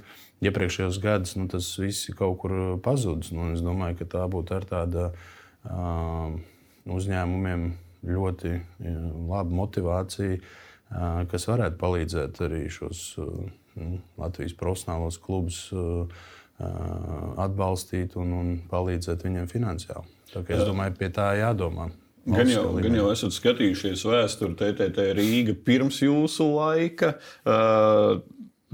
iepriekšējos 0.46 1.00
gados, 1.02 1.34
nu, 1.40 1.48
tas 1.52 1.72
viss 1.82 2.12
ir 2.12 2.18
kaut 2.20 2.38
kur 2.44 2.54
pazudis. 2.86 3.34
Nu, 3.36 3.50
es 3.56 3.64
domāju, 3.66 3.98
ka 4.02 4.10
tā 4.18 4.28
būtu 4.32 4.56
ar 4.58 4.68
tādu 4.70 5.08
uh, 5.10 6.38
uzņēmumiem 6.86 7.68
ļoti 8.06 8.54
ja, 8.54 8.96
laba 9.32 9.60
motivācija, 9.64 10.38
uh, 10.38 11.24
kas 11.32 11.50
varētu 11.50 11.82
palīdzēt 11.82 12.44
arī 12.46 12.66
šos 12.70 13.06
uh, 13.24 13.46
Latvijas 14.22 14.56
profesionālos 14.56 15.18
klubus 15.20 15.66
atbalstīt 16.56 18.14
un, 18.16 18.30
un 18.32 18.54
palīdzēt 18.72 19.26
viņiem 19.28 19.50
finansiāli. 19.52 20.15
Es 20.34 20.66
domāju, 20.66 20.98
pie 21.00 21.12
tā 21.14 21.32
jādomā. 21.40 21.90
Gan 22.26 22.50
jau, 22.50 22.72
gan 22.82 22.96
jau 22.98 23.10
esat 23.14 23.36
skatījušies 23.36 24.02
vēsturi 24.10 24.56
TTT 24.58 25.12
Rīga 25.14 25.54
pirms 25.68 26.02
jūsu 26.02 26.48
laika. 26.56 27.14
Uh, 27.46 28.24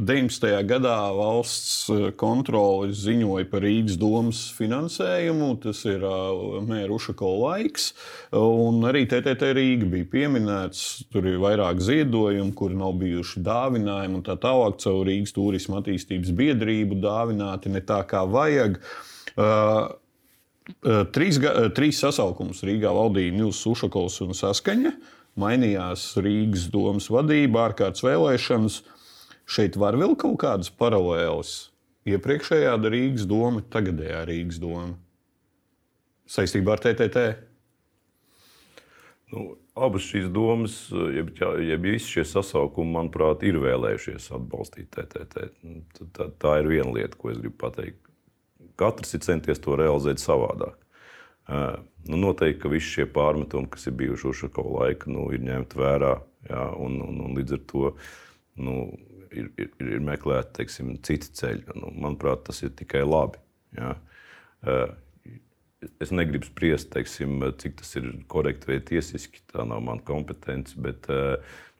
19. 0.01 0.47
gadā 0.65 0.95
valsts 1.13 1.89
kontrole 2.17 2.93
ziņoja 2.95 3.45
par 3.51 3.61
Rīgas 3.61 3.99
domas 4.01 4.39
finansējumu. 4.55 5.51
Tas 5.61 5.83
ir 5.85 6.05
mēra 6.65 6.95
Ušako 6.95 7.33
laiks. 7.43 7.91
Un 8.39 8.81
arī 8.87 9.03
TTT 9.11 9.51
Rīga 9.57 9.89
bija 9.91 10.07
pieminēts. 10.15 11.03
Tur 11.11 11.27
ir 11.29 11.37
vairāk 11.43 11.83
ziedojumu, 11.83 12.55
kuri 12.57 12.79
nav 12.79 12.95
bijuši 13.03 13.43
dāvinājumi 13.45 14.21
un 14.21 14.25
tā 14.25 14.39
tālāk. 14.41 14.79
Caur 14.81 15.03
Rīgas 15.11 15.35
turisma 15.35 15.83
attīstības 15.83 16.33
biedrību 16.39 16.97
dāvināti 17.03 17.73
ne 17.75 17.83
tā 17.85 18.01
kā 18.09 18.23
vajag. 18.25 18.79
Uh, 19.35 19.91
Trīs, 21.15 21.39
trīs 21.77 21.99
sasaukumus 22.01 22.63
Rīgā 22.67 22.91
valdīja 22.95 23.35
Nils 23.35 23.61
Ušakovs 23.69 24.21
un 24.25 24.35
Saskaņa. 24.37 24.95
Mainījās 25.41 26.09
Rīgas 26.19 26.67
domas 26.73 27.07
vadība, 27.11 27.67
ārkārtas 27.69 28.03
vēlēšanas. 28.03 28.81
Šeit 29.51 29.77
var 29.79 29.97
vēl 29.99 30.17
kaut 30.19 30.39
kādas 30.43 30.71
paralēlas. 30.75 31.53
Iepriekšējā 32.09 32.75
Rīgas 32.87 33.27
doma, 33.29 33.63
tagadējā 33.73 34.25
Rīgas 34.27 34.59
doma 34.61 34.97
saistībā 36.31 36.75
ar 36.75 36.83
TTT. 36.83 37.23
Nu, 39.31 39.45
abas 39.79 40.03
šīs 40.09 40.27
domas, 40.33 40.75
jeb, 41.15 41.31
jeb 41.63 41.85
visi 41.87 42.17
šie 42.17 42.25
sasaukumi, 42.27 42.91
manuprāt, 42.97 43.45
ir 43.47 43.61
vēlējušies 43.63 44.31
atbalstīt 44.35 44.91
TTT. 44.91 45.47
Tā, 46.17 46.27
tā 46.41 46.57
ir 46.59 46.71
viena 46.71 46.91
lieta, 46.97 47.15
ko 47.19 47.31
es 47.31 47.39
gribu 47.39 47.55
pateikt 47.63 48.10
katrs 48.81 49.13
ir 49.15 49.23
centies 49.25 49.61
to 49.61 49.77
realizēt 49.79 50.21
savādāk. 50.23 50.81
Nu, 52.07 52.17
noteikti, 52.17 52.59
ka 52.63 52.71
visi 52.71 52.89
šie 52.95 53.05
pārmetumi, 53.13 53.69
kas 53.71 53.87
ir 53.89 53.95
bijuši 53.99 54.27
uz 54.29 54.41
šo 54.41 54.65
laiku, 54.65 55.11
nu, 55.13 55.27
ir 55.35 55.43
ņemti 55.45 55.79
vērā. 55.79 56.15
Jā, 56.49 56.65
un, 56.81 56.97
un, 57.05 57.19
un 57.27 57.37
līdz 57.37 57.53
ar 57.57 57.63
to 57.69 57.91
nu, 58.65 58.75
ir, 59.29 59.51
ir, 59.61 59.71
ir 59.83 60.03
meklēti 60.05 60.55
teiksim, 60.59 60.95
citi 61.05 61.31
ceļi. 61.37 61.75
Nu, 61.77 61.91
manuprāt, 61.93 62.45
tas 62.47 62.61
ir 62.65 62.73
tikai 62.77 63.03
labi. 63.05 63.41
Jā. 63.77 63.95
Es 66.01 66.11
negribu 66.13 66.45
spriest, 66.45 66.91
teiksim, 66.93 67.39
cik 67.61 67.79
tas 67.81 67.95
ir 67.97 68.09
korekti 68.31 68.69
vai 68.69 68.79
tiesiski. 68.85 69.43
Tā 69.51 69.65
nav 69.67 69.83
mana 69.85 70.03
kompetence. 70.05 70.77
Bet 70.81 71.09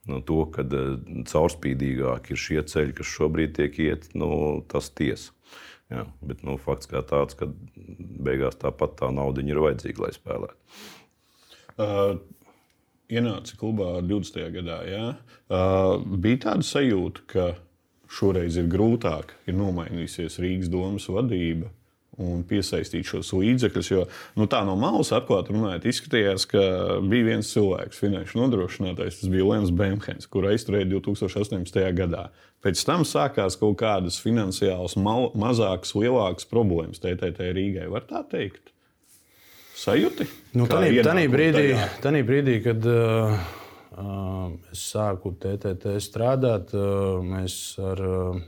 nu, 0.09 0.21
to, 0.25 0.43
ka 0.53 0.65
caurspīdīgāk 0.65 2.31
ir 2.33 2.41
šie 2.45 2.61
ceļi, 2.65 2.97
kas 2.97 3.13
šobrīd 3.17 3.57
tiek 3.59 3.77
iet, 3.83 4.09
nu, 4.17 4.31
tas 4.71 4.89
tiesa. 4.97 5.33
Jā, 5.91 6.05
bet 6.23 6.45
nu, 6.47 6.55
fakts 6.61 6.87
kā 6.87 7.01
tāds, 7.03 7.35
ka 7.35 7.49
beigās 8.23 8.55
tāpat 8.61 8.95
tā 9.01 9.09
nauda 9.11 9.43
ir 9.43 9.59
vajadzīga, 9.59 10.05
lai 10.05 10.11
spēlētu. 10.15 10.77
Uh, 11.81 12.13
ienāca 13.11 13.57
klubā 13.59 13.97
20. 13.99 14.47
gadā. 14.55 14.79
Jā. 14.87 15.03
Uh, 15.51 15.99
bija 16.23 16.45
tāda 16.47 16.67
sajūta, 16.67 17.25
ka 17.31 17.49
šoreiz 18.11 18.59
ir 18.59 18.71
grūtāk, 18.71 19.35
ir 19.51 19.59
nomainījusies 19.59 20.39
Rīgas 20.43 20.71
domas 20.71 21.09
vadība 21.11 21.71
un 22.19 22.41
piesaistīt 22.47 23.07
šos 23.07 23.31
līdzekļus. 23.35 23.89
Jo 23.91 24.05
nu, 24.39 24.47
tā 24.51 24.61
no 24.67 24.75
malas 24.79 25.13
atklāti 25.15 25.55
runājot, 25.55 25.87
izskatījās, 25.87 26.47
ka 26.51 26.63
bija 27.07 27.29
viens 27.29 27.51
cilvēks, 27.53 28.01
finanšu 28.01 28.41
nodrošinātājs, 28.41 29.21
tas 29.21 29.31
bija 29.31 29.47
Lens 29.47 29.71
Bemhens, 29.75 30.27
kur 30.31 30.49
aizturēja 30.51 30.89
2018. 30.91 31.79
gadā. 31.97 32.27
Pēc 32.61 32.83
tam 32.85 33.05
sākās 33.07 33.57
kaut 33.57 33.79
kādas 33.79 34.19
finansiālas, 34.21 34.97
mazākas, 34.99 35.95
lielākas 35.97 36.49
problēmas 36.51 37.01
TTT 37.01 37.53
Rīgai. 37.55 37.87
Var 37.91 38.05
tā 38.09 38.25
teikt? 38.29 38.69
Sajūti? 39.81 40.27
Nu, 40.59 40.67
Tanī 40.69 41.25
brīdī, 41.31 41.71
tanī 42.03 42.21
brīdī, 42.27 42.59
kad 42.61 42.85
uh, 42.85 43.39
es 44.69 44.83
sāku 44.91 45.31
TTT 45.41 45.95
strādāt, 46.03 46.75
uh, 46.75 47.23
mēs 47.25 47.55
ar 47.81 48.03
uh, 48.05 48.41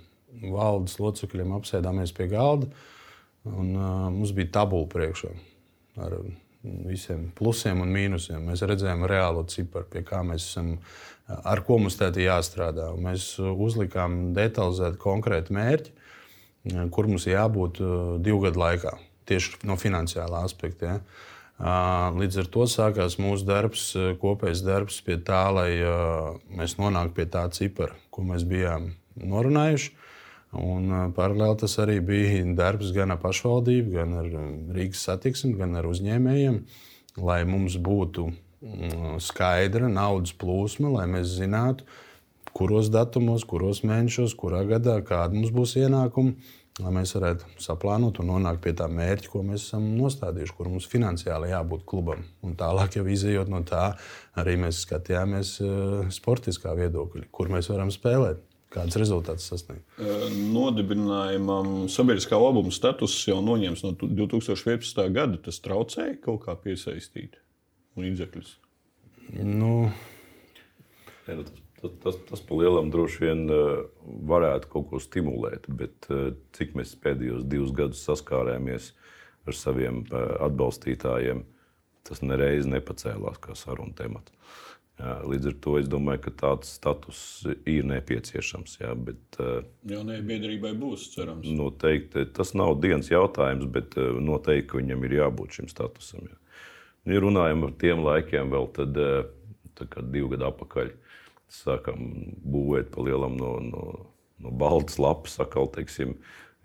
valdes 0.43 0.99
locekļiem 1.01 1.55
apsēdāmies 1.57 2.13
pie 2.13 2.27
galda. 2.29 2.67
Uh, 2.67 2.89
Un, 3.43 3.73
uh, 3.75 4.07
mums 4.13 4.31
bija 4.35 4.53
tabula 4.59 4.87
priekšā 4.91 5.33
ar 6.03 6.15
visiem 6.63 7.27
plusiem 7.35 7.81
un 7.83 7.91
mīnusiem. 7.91 8.45
Mēs 8.47 8.63
redzējām 8.67 9.03
reālo 9.09 9.43
ciparu, 9.51 9.89
pie 9.91 10.03
kā 10.07 10.21
mēs 10.25 10.45
esam, 10.47 10.77
ar 11.27 11.61
ko 11.67 11.77
mums 11.81 11.97
tādā 11.99 12.23
jāstrādā. 12.23 12.89
Un 12.95 13.09
mēs 13.09 13.33
uzlikām 13.39 14.31
detalizētu 14.37 14.99
konkrētu 15.01 15.55
mērķi, 15.57 15.93
kur 16.95 17.09
mums 17.11 17.27
jābūt 17.27 17.81
divu 18.23 18.45
gadu 18.45 18.63
laikā, 18.63 18.95
tieši 19.29 19.59
no 19.67 19.75
finansiālā 19.79 20.45
aspekta. 20.47 20.93
Ja. 20.93 22.13
Līdz 22.15 22.39
ar 22.41 22.47
to 22.55 22.65
sākās 22.71 23.19
mūsu 23.21 23.45
darbs, 23.47 23.89
kopējs 24.23 24.63
darbs 24.65 25.01
pie 25.05 25.19
tā, 25.19 25.43
lai 25.53 25.69
mēs 26.47 26.79
nonāktu 26.79 27.19
pie 27.19 27.27
tā 27.35 27.43
cipara, 27.53 27.99
ko 28.11 28.23
mēs 28.31 28.47
bijām 28.47 28.93
norunājuši. 29.19 29.91
Un 30.53 31.11
paralēli 31.17 31.57
tas 31.63 31.75
arī 31.81 31.97
bija 32.05 32.43
darbs 32.57 32.91
gan 32.93 33.15
ar 33.15 33.19
pašvaldību, 33.23 33.93
gan 33.95 34.17
ar 34.21 34.27
Rīgas 34.75 35.01
satiksmi, 35.07 35.55
gan 35.57 35.73
ar 35.79 35.87
uzņēmējiem, 35.89 36.59
lai 37.25 37.41
mums 37.49 37.79
būtu 37.81 38.29
skaidra 39.23 39.89
naudas 39.91 40.33
plūsma, 40.37 40.91
lai 40.93 41.07
mēs 41.09 41.33
zinātu, 41.39 41.87
kuros 42.53 42.91
datumos, 42.93 43.47
kuros 43.49 43.81
mēnešos, 43.87 44.35
kurā 44.37 44.61
gadā, 44.69 44.99
kāda 45.05 45.33
mums 45.33 45.49
būs 45.55 45.73
ienākuma, 45.81 46.35
lai 46.83 46.93
mēs 46.99 47.15
varētu 47.17 47.49
saplānot 47.61 48.21
un 48.21 48.29
nonākt 48.29 48.61
pie 48.61 48.75
tā 48.77 48.85
mērķa, 48.89 49.33
ko 49.33 49.41
mēs 49.45 49.67
esam 49.67 49.89
nostādījuši, 49.97 50.57
kur 50.57 50.69
mums 50.69 50.87
finansiāli 50.89 51.49
jābūt 51.49 51.85
klubam. 51.89 52.23
Un 52.45 52.55
tālāk, 52.57 52.99
jau 52.99 53.09
izējot 53.09 53.49
no 53.49 53.65
tā, 53.65 53.91
arī 54.37 54.55
mēs 54.61 54.85
skatījāmies 54.85 55.57
sportiskā 56.13 56.77
viedokļa, 56.77 57.29
kur 57.33 57.49
mēs 57.53 57.73
varam 57.73 57.93
spēlēt 57.93 58.52
kādus 58.73 58.97
rezultātus 58.99 59.47
sasniegt. 59.51 59.85
Nodibinājumam 60.53 61.87
sabiedriskā 61.91 62.39
labuma 62.39 62.73
status 62.73 63.15
jau 63.27 63.39
noņems 63.45 63.85
no 63.85 63.93
2015. 64.01 65.03
gada. 65.15 65.39
Tas 65.45 65.61
traucēja 65.63 66.17
kaut 66.23 66.43
kā 66.47 66.57
piesaistīt 66.59 67.37
līdzekļus. 67.99 68.55
Nu. 69.43 69.91
Ja, 71.27 71.37
nu, 71.39 71.45
tas, 71.45 71.61
tas, 71.79 71.93
tas, 72.03 72.19
tas 72.29 72.43
pa 72.43 72.59
lielam 72.59 72.91
droši 72.93 73.23
vien 73.23 73.45
varētu 74.33 74.69
kaut 74.73 74.89
ko 74.91 75.01
stimulēt, 75.03 75.69
bet 75.71 76.09
cik 76.57 76.75
mēs 76.79 76.97
pēdējos 77.03 77.47
divus 77.49 77.73
gadus 77.75 78.03
saskārāmies 78.07 78.91
ar 79.47 79.57
saviem 79.57 80.03
atbalstītājiem, 80.13 81.43
tas 82.07 82.23
nereiz 82.23 82.67
nepacēlās 82.67 83.39
kā 83.43 83.55
sarunu 83.55 83.95
temats. 83.95 84.35
Līdz 85.01 85.47
ar 85.49 85.55
to 85.63 85.71
es 85.79 85.87
domāju, 85.89 86.21
ka 86.27 86.31
tāds 86.37 86.75
status 86.77 87.19
ir 87.65 87.87
nepieciešams. 87.89 88.75
Jā, 88.83 88.91
bet, 88.93 89.39
jā 89.89 90.03
nē, 90.05 90.19
biedrībai 90.27 90.75
būs 90.77 91.07
cerams. 91.15 91.49
Noteikti 91.49 92.27
tas 92.35 92.53
nav 92.53 92.77
dienas 92.83 93.09
jautājums, 93.11 93.65
bet 93.73 93.97
noteikti 93.97 94.77
viņam 94.79 95.07
ir 95.07 95.17
jābūt 95.17 95.57
šim 95.57 95.71
statusam. 95.71 96.29
Jā. 96.29 96.37
Ja 97.09 97.19
runājam 97.19 97.65
par 97.65 97.73
tiem 97.81 98.03
laikiem, 98.05 98.53
vēl 98.53 98.69
tad, 98.77 98.99
tad 99.75 100.11
divu 100.13 100.29
gadu 100.35 100.47
atpakaļ 100.51 100.93
sākām 101.53 102.05
būvēt 102.45 102.93
pa 102.93 103.03
lielam 103.05 103.35
no, 103.37 103.57
no, 103.61 103.83
no 104.41 104.53
baltas 104.61 104.99
lapas, 105.01 105.35
sakal, 105.39 105.67
teiksim, 105.73 106.15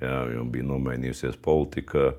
jā, 0.03 0.15
jo 0.35 0.45
bija 0.53 0.69
nomainījusies 0.69 1.41
politika. 1.43 2.13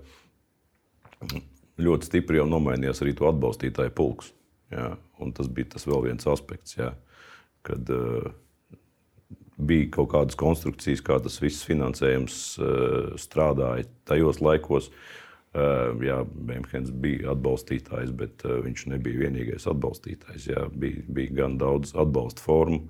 Ļoti 1.80 2.10
stipri 2.10 2.42
jau 2.42 2.50
nomainījās 2.50 3.00
arī 3.04 3.16
to 3.16 3.30
atbalstītāju 3.30 3.96
pulks. 3.96 4.34
Jā, 4.74 4.92
tas 5.36 5.50
bija 5.52 5.76
tas 5.76 5.88
vēl 5.90 6.06
viens 6.08 6.28
aspekts, 6.30 6.78
jā, 6.78 6.94
kad 7.68 7.92
uh, 7.94 8.30
bija 9.60 9.90
kaut 9.98 10.12
kādas 10.14 10.38
konstrukcijas, 10.40 11.04
kā 11.06 11.20
tas 11.24 11.40
viss 11.44 11.66
finansējums 11.68 12.42
uh, 12.62 13.16
strādāja 13.20 13.88
tajos 14.10 14.42
laikos. 14.44 14.90
Uh, 15.50 15.98
jā, 16.06 16.20
Bēnhens 16.30 16.92
bija 16.94 17.34
atbalstītājs, 17.34 18.14
bet 18.16 18.46
uh, 18.46 18.60
viņš 18.64 18.86
nebija 18.92 19.26
vienīgais 19.26 19.66
atbalstītājs. 19.72 20.52
Jā, 20.52 20.68
bija, 20.70 21.02
bija 21.10 21.40
gan 21.42 21.58
daudz 21.62 21.96
atbalsta 21.98 22.44
formu, 22.46 22.84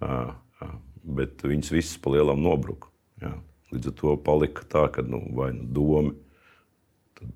uh, 0.00 0.32
uh, 0.64 0.74
bet 1.20 1.44
viņas 1.44 1.74
visas 1.76 2.00
palielam 2.02 2.40
nobruka. 2.42 2.88
Jā. 3.20 3.34
Līdz 3.70 3.92
ar 3.92 3.96
to 4.00 4.16
palika 4.26 4.64
tā, 4.66 4.86
ka 4.90 5.04
nu, 5.06 5.20
vai 5.36 5.52
nu 5.54 5.68
domi 5.70 6.16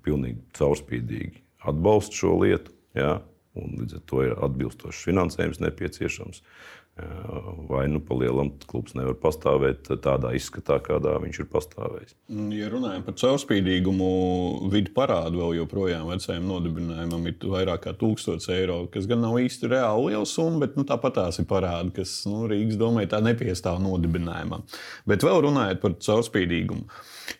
pilnīgi 0.03 0.41
caurspīdīgi 0.57 1.43
atbalsta 1.69 2.17
šo 2.17 2.33
lietu. 2.41 2.73
Jā, 2.97 3.19
un 3.59 3.77
līdz 3.81 3.99
ar 3.99 4.05
to 4.11 4.23
ir 4.25 4.35
atbilstošs 4.47 5.05
finansējums 5.07 5.61
nepieciešams. 5.63 6.41
Vai 6.95 7.89
nu 7.91 7.99
pa 7.99 8.15
lielam 8.15 8.53
klubs 8.71 8.93
nevar 8.95 9.17
pastāvēt 9.19 9.89
tādā 9.99 10.29
izskatā, 10.37 10.77
kādā 10.79 11.17
viņš 11.19 11.39
ir 11.41 11.47
pastāvējis. 11.51 12.13
Mm, 12.31 12.53
ja 12.55 12.69
runājam 12.71 13.03
par 13.03 13.17
caurspīdīgumu, 13.19 14.07
vidu 14.71 14.93
parādu 14.95 15.41
vēl 15.41 15.57
joprojām 15.57 16.07
vecajam 16.07 16.47
nodibinājumam 16.47 17.27
ir 17.27 17.35
vairāk 17.51 17.83
kā 17.83 17.95
1000 17.99 18.47
eiro, 18.55 18.79
kas 18.93 19.09
gan 19.11 19.25
nav 19.25 19.35
īsti 19.43 19.73
reāli 19.75 20.13
liela 20.13 20.29
summa, 20.29 20.63
bet 20.63 20.79
nu, 20.79 20.87
tāpat 20.87 21.17
tās 21.19 21.41
ir 21.43 21.49
parādi, 21.51 21.91
kas 21.99 22.15
nu, 22.31 22.45
Rīgas 22.47 22.79
domē 22.79 23.03
tā 23.11 23.19
nepiestāv 23.27 23.83
nodibinājumam. 23.83 24.63
Bet 25.03 25.27
vēl 25.27 25.43
runājot 25.49 25.83
par 25.83 25.99
caurspīdīgumu. 25.99 26.87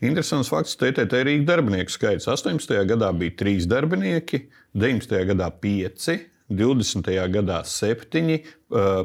Interesants 0.03 0.51
fakts, 0.51 0.75
ka 0.75 0.89
TTT 0.91 1.23
Rīgas 1.29 1.47
darbinieku 1.53 1.95
skaits 1.95 2.27
18. 2.27 2.75
gadā 2.91 3.15
bija 3.15 3.39
3 3.45 3.71
darbinieki, 3.71 4.49
19. 4.75 5.21
gadā 5.31 5.53
5, 5.63 6.34
20. 6.49 7.09
gadā 7.33 7.63
7, 7.65 8.39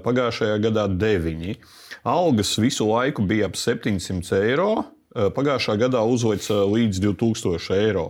pagājušajā 0.04 0.56
gadā 0.60 0.86
9. 0.92 1.54
Algas 2.04 2.54
visu 2.60 2.88
laiku 2.90 3.24
bija 3.28 3.48
ap 3.48 3.56
700 3.56 4.42
eiro, 4.44 4.70
pagājušā 5.14 5.76
gadā 5.80 6.02
uzlica 6.04 6.62
līdz 6.68 7.00
2000 7.06 7.78
eiro. 7.80 8.06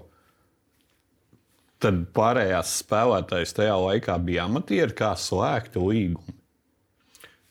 Tad 1.81 2.03
pārējās 2.13 2.75
spēlētājas 2.83 3.55
tajā 3.57 3.79
laikā 3.81 4.19
bija 4.21 4.45
amatieri, 4.51 4.93
kā 4.93 5.15
slēgti 5.17 5.81
līgumi. 5.81 6.35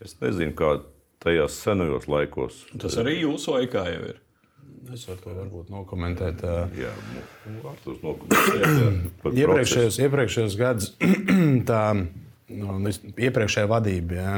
Es 0.03 0.13
nezinu, 0.21 0.53
kā 0.55 0.75
tajos 1.23 1.57
senajos 1.63 2.05
laikos. 2.11 2.61
Tas 2.79 2.99
arī 3.01 3.21
jūsu 3.23 3.55
laikā 3.55 3.87
jau 3.89 4.03
ir. 4.11 4.19
Es 4.93 5.05
varu 5.09 5.19
to 5.23 5.35
varbūt 5.35 5.71
nokomentēt. 5.73 6.43
Jā, 6.79 6.91
nu, 7.51 7.61
Arturs 7.69 8.03
nokomentēt 8.05 9.15
par 9.21 9.35
Iepriekšējos, 9.43 9.99
iepriekšējos 10.07 10.59
gados 10.59 10.93
tā 11.69 11.83
nu, 11.97 12.93
iepriekšējā 13.27 13.69
vadība. 13.69 14.21
Jā, 14.21 14.35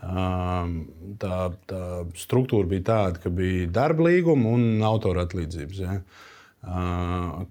Tā, 0.00 1.36
tā 1.68 1.80
struktūra 2.16 2.68
bija 2.68 2.84
tāda, 2.88 3.20
ka 3.20 3.32
bija 3.32 3.68
darba 3.68 4.06
līguma 4.06 4.54
un 4.56 4.84
autora 4.86 5.26
atlīdzības. 5.26 5.80
Ja. 5.82 5.98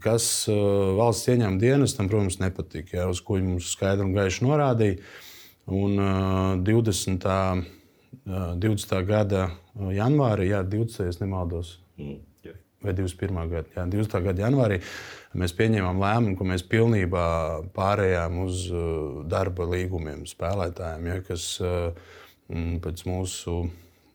Kas 0.02 0.26
valsts 0.50 1.30
ieņēmuma 1.30 1.62
dienestam, 1.62 2.10
protams, 2.10 2.40
nepatika, 2.42 3.02
ja, 3.02 3.10
uz 3.10 3.22
ko 3.26 3.38
viņi 3.38 3.54
mums 3.54 3.70
skaidri 3.76 4.08
un 4.08 4.16
gaiši 4.18 4.48
norādīja. 4.48 4.98
Un 5.70 6.02
20. 6.66 7.30
20. 8.26 8.98
gada 9.06 9.46
janvārī, 9.94 10.50
jā, 10.50 10.64
20. 10.66 11.06
ja 11.06 11.14
nemaldos, 11.22 11.76
mm, 12.00 12.20
vai 12.84 12.96
21. 12.96 13.42
gada, 13.52 13.68
jā, 13.76 13.86
20. 13.92 14.24
gada 14.30 14.46
janvārī 14.46 14.80
mēs 15.40 15.54
pieņēmām 15.58 16.00
lēmumu, 16.00 16.38
ka 16.40 16.48
mēs 16.48 16.64
pilnībā 16.70 17.26
pārējām 17.76 18.40
uz 18.46 18.64
darba 19.30 19.68
līgumiem 19.70 20.24
spēlētājiem, 20.30 21.12
ja, 21.12 21.20
kas 21.28 21.52
pēc 22.50 23.06
mūsu 23.10 23.62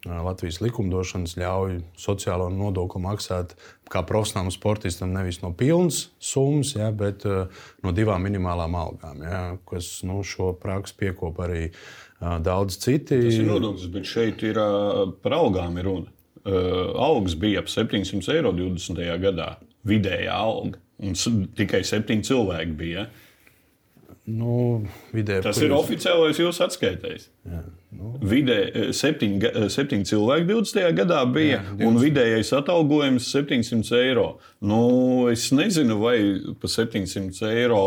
Latvijas 0.04 0.58
likumdošanas 0.60 1.36
ļauj 1.40 1.78
sociālo 1.96 2.50
nodokli 2.52 3.00
maksāt 3.00 3.54
kā 3.88 4.02
profesionālam 4.04 4.52
sportistam 4.52 5.14
nevis 5.16 5.40
no 5.40 5.52
pilnas 5.56 6.10
summas, 6.20 6.74
ja, 6.76 6.90
bet 6.92 7.24
no 7.24 7.92
divām 7.96 8.26
minimālām 8.26 8.76
algām, 8.76 9.22
ja, 9.24 9.44
kas 9.68 10.02
nu, 10.04 10.20
šo 10.26 10.52
praksi 10.60 10.98
piekopa 11.00 11.46
arī 11.48 11.62
daudz 12.20 12.76
citi. 12.80 13.22
Tas 13.28 13.40
ir 13.40 13.48
nodoklis, 13.48 13.88
bet 13.92 14.08
šeit 14.08 14.44
ir 14.44 14.60
par 15.24 15.38
algām 15.40 15.80
ir 15.80 15.88
runa. 15.88 16.12
Algas 16.44 17.34
bija 17.40 17.62
ap 17.62 17.70
700 17.72 18.34
eiro 18.34 18.52
20. 18.52 19.04
gadā. 19.22 19.54
Vidējā 19.88 20.32
alga. 20.32 20.80
Un 21.04 21.16
tikai 21.56 21.82
septiņi 21.84 22.28
cilvēki 22.28 22.76
bija. 22.78 23.04
Ja? 23.04 23.23
Nu, 24.24 24.86
vidē, 25.12 25.42
Tas 25.44 25.58
ir 25.60 25.68
jūs... 25.68 25.82
oficiālais 25.82 26.38
jūsu 26.40 26.62
atskaitējs. 26.64 27.26
Jā, 27.44 27.58
nu. 27.92 28.14
Vidē 28.24 28.54
eh, 28.70 28.86
septiņi, 28.96 29.40
eh, 29.50 29.66
septiņi 29.68 30.08
cilvēki 30.08 30.46
20. 30.48 30.86
gadā 30.96 31.18
bija, 31.28 31.58
jā, 31.58 31.74
20. 31.74 31.84
un 31.90 31.98
vidējais 32.00 32.52
atalgojums 32.56 33.26
700 33.28 33.98
eiro. 33.98 34.24
Nu, 34.64 34.78
es 35.28 35.44
nezinu, 35.52 35.98
vai 36.00 36.16
pa 36.56 36.70
700 36.72 37.50
eiro 37.50 37.82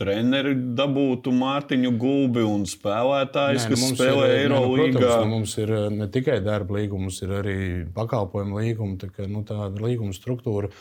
treneri 0.00 0.54
dabūtu 0.80 1.34
Mārtiņu 1.36 1.92
Gulbi 2.00 2.46
un 2.48 2.64
spēlētājs, 2.72 3.68
Nē, 3.68 3.74
nu, 3.74 3.76
kas 3.76 3.84
spēlē 3.92 4.30
ir, 4.30 4.38
Eirolīgā. 4.46 4.96
Nu, 4.96 4.96
protams, 4.96 5.26
nu, 5.26 5.30
mums 5.36 5.58
ir 5.60 5.76
eh, 5.76 5.86
ne 5.98 6.08
tikai 6.16 6.40
darba 6.40 6.80
līgums, 6.80 7.20
ir 7.20 7.36
arī 7.42 7.60
pakalpojumu 7.92 8.64
līgumi, 8.64 8.96
tā 9.04 9.12
kā 9.12 9.28
nu, 9.28 9.44
tāda 9.44 9.84
līguma 9.84 10.16
struktūra 10.16 10.72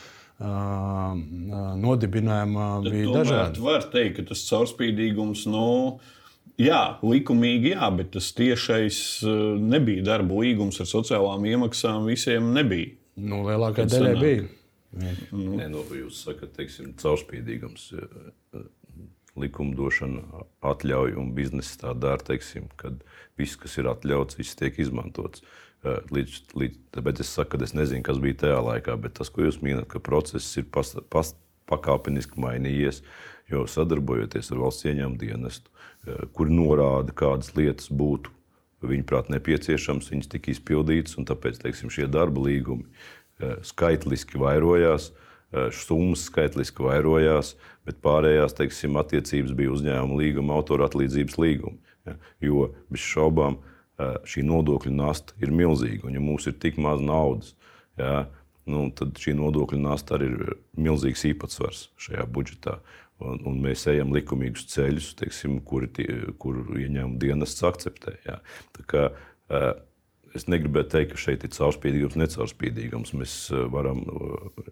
nodibinājumā 1.82 2.68
Tad 2.84 2.92
bija 2.94 3.14
dažādi. 3.20 3.62
Var 3.66 3.86
teikt, 3.94 4.16
ka 4.18 4.24
tas 4.32 4.42
caurspīdīgums, 4.48 5.46
nu, 5.52 6.00
jā, 6.62 6.82
likumīgi, 7.06 7.76
jā, 7.76 7.90
bet 7.98 8.12
tas 8.16 8.32
tiešais 8.38 8.98
nebija 9.62 10.08
darba 10.08 10.42
līgums 10.42 10.82
ar 10.82 10.90
sociālām 10.90 11.46
iemaksām. 11.52 12.10
Visiem 12.10 12.54
nebija. 12.58 12.96
Nu, 13.22 13.44
lielākā 13.48 13.86
daļa 13.92 14.14
bija. 14.20 14.50
Nu. 15.32 15.56
Nē, 15.56 15.70
nu, 15.72 15.86
jūs 15.96 16.24
sakat, 16.26 16.56
teiksim, 16.58 16.94
caurspīdīgums. 17.00 17.92
Likumdošana 19.40 20.44
atļauj 20.68 21.14
un 21.22 21.30
biznesa 21.38 21.78
tā 21.86 21.92
dara, 21.96 22.20
teiksim, 22.28 22.66
kad 22.76 23.00
viss, 23.40 23.56
kas 23.56 23.78
ir 23.80 23.88
atļauts, 23.88 24.36
viss 24.36 24.58
tiek 24.60 24.76
izmantots. 24.84 25.40
Uh, 25.40 25.71
Līdz, 25.82 26.42
līdz, 26.54 26.82
tāpēc 26.94 27.24
es 27.24 27.30
saku, 27.34 27.56
ka 27.56 27.66
es 27.66 27.72
nezinu, 27.74 28.04
kas 28.06 28.20
bija 28.22 28.38
tajā 28.44 28.60
laikā, 28.62 28.94
bet 29.02 29.16
tas, 29.18 29.32
ko 29.34 29.48
jūs 29.48 29.64
minat, 29.66 29.88
ka 29.90 30.02
process 30.04 30.60
ir 30.62 30.68
pas, 30.70 30.94
pas, 31.10 31.32
pakāpeniski 31.72 32.42
mainījies, 32.42 33.02
jo 33.52 33.64
sadarbojoties 33.70 34.52
ar 34.54 34.62
valsts 34.62 34.88
ieņēmumu 34.90 35.20
dienestu, 35.22 35.72
kur 36.36 36.52
norāda, 36.52 37.16
kādas 37.16 37.54
lietas 37.58 37.90
būtu 37.90 38.32
viņuprāt 38.86 39.30
nepieciešamas, 39.34 40.10
viņas 40.12 40.32
tika 40.32 40.54
izpildītas, 40.54 41.18
un 41.22 41.28
tāpēc 41.30 41.60
teiksim, 41.62 41.92
šie 41.94 42.08
darba 42.12 42.44
līgumi 42.48 42.88
skaitliski 43.66 44.40
vairojās, 44.42 45.12
summas 45.76 46.26
skaitliski 46.30 46.86
vairojās, 46.86 47.56
bet 47.86 48.00
pārējās 48.06 48.56
teiksim, 48.58 48.98
attiecības 49.02 49.54
bija 49.58 49.74
uzņēmuma 49.76 50.20
līguma, 50.22 50.56
autora 50.58 50.88
atlīdzības 50.90 51.38
līguma. 51.42 51.78
Ja, 52.08 52.16
jo 52.42 52.72
bez 52.90 53.04
šaubām 53.06 53.60
šī 54.28 54.44
nodokļu 54.48 54.94
nasta 54.96 55.36
ir 55.44 55.54
milzīga. 55.56 56.08
Un, 56.08 56.16
ja 56.18 56.24
mums 56.24 56.48
ir 56.50 56.58
tik 56.62 56.80
maz 56.82 57.04
naudas, 57.04 57.54
jā, 58.00 58.26
nu, 58.72 58.88
tad 58.96 59.20
šī 59.22 59.36
nodokļu 59.40 59.80
nasta 59.82 60.18
arī 60.18 60.32
ir 60.34 60.58
milzīgs 60.80 61.26
īpatsvars 61.32 61.88
šajā 62.02 62.26
budžetā. 62.32 62.80
Un, 63.22 63.38
un 63.46 63.60
mēs 63.62 63.86
ejam 63.92 64.14
likumīgus 64.16 64.66
ceļus, 64.72 65.12
teiksim, 65.20 65.60
kuri, 65.66 65.92
kur 66.42 66.64
ieņēmuma 66.74 67.20
dienests 67.22 67.62
akceptē. 67.68 68.16
Tā 68.26 68.86
kā, 68.90 69.04
es 70.34 70.48
negribētu 70.50 70.96
teikt, 70.96 71.14
ka 71.14 71.22
šeit 71.22 71.46
ir 71.46 71.54
caurspīdīgums, 71.54 72.18
necaurspīdīgums. 72.18 73.14
Mēs 73.20 73.36
varam 73.74 74.02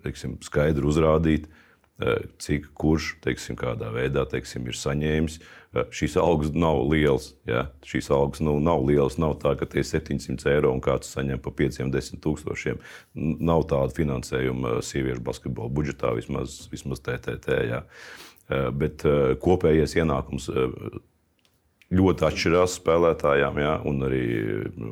teiksim, 0.02 0.40
skaidri 0.46 0.90
uzrādīt, 0.90 1.46
cik 2.40 2.70
kurš 2.80 3.14
teiksim, 3.24 3.58
kādā 3.60 3.90
veidā 3.96 4.24
teiksim, 4.30 4.68
ir 4.70 4.78
saņēmis 4.80 5.40
uh, 5.40 5.48
šīs 5.94 6.16
algas 6.18 6.54
nav 6.58 6.82
lielas. 6.90 7.34
Ja? 7.48 7.68
Šīs 7.86 8.10
algas 8.14 8.42
nu, 8.42 8.58
nav 8.64 8.86
lielas. 8.88 9.20
Nav 9.22 9.38
tā, 9.42 9.54
ka 9.60 9.68
tie 9.70 9.84
ir 9.84 9.88
700 9.88 10.50
eiro 10.56 10.72
un 10.74 10.82
kāds 10.82 11.12
saņem 11.14 11.42
pa 11.44 11.54
5, 11.54 11.84
10 11.94 12.22
tūkstošiem. 12.24 12.80
Nav 13.16 13.68
tāda 13.70 13.94
finansējuma 13.96 14.80
sieviešu 14.86 15.24
basketbola 15.26 15.70
budžetā, 15.70 16.14
vismaz, 16.18 16.64
vismaz 16.72 17.04
TTT. 17.06 17.60
Ja? 17.70 17.84
Bet 18.74 19.06
kopējais 19.44 19.94
ienākums 20.00 20.50
ļoti 21.90 22.26
atšķirās 22.28 22.76
spēlētājām, 22.78 23.56
jā, 23.64 23.72
un 23.90 24.04
arī 24.06 24.24
nu, 24.78 24.90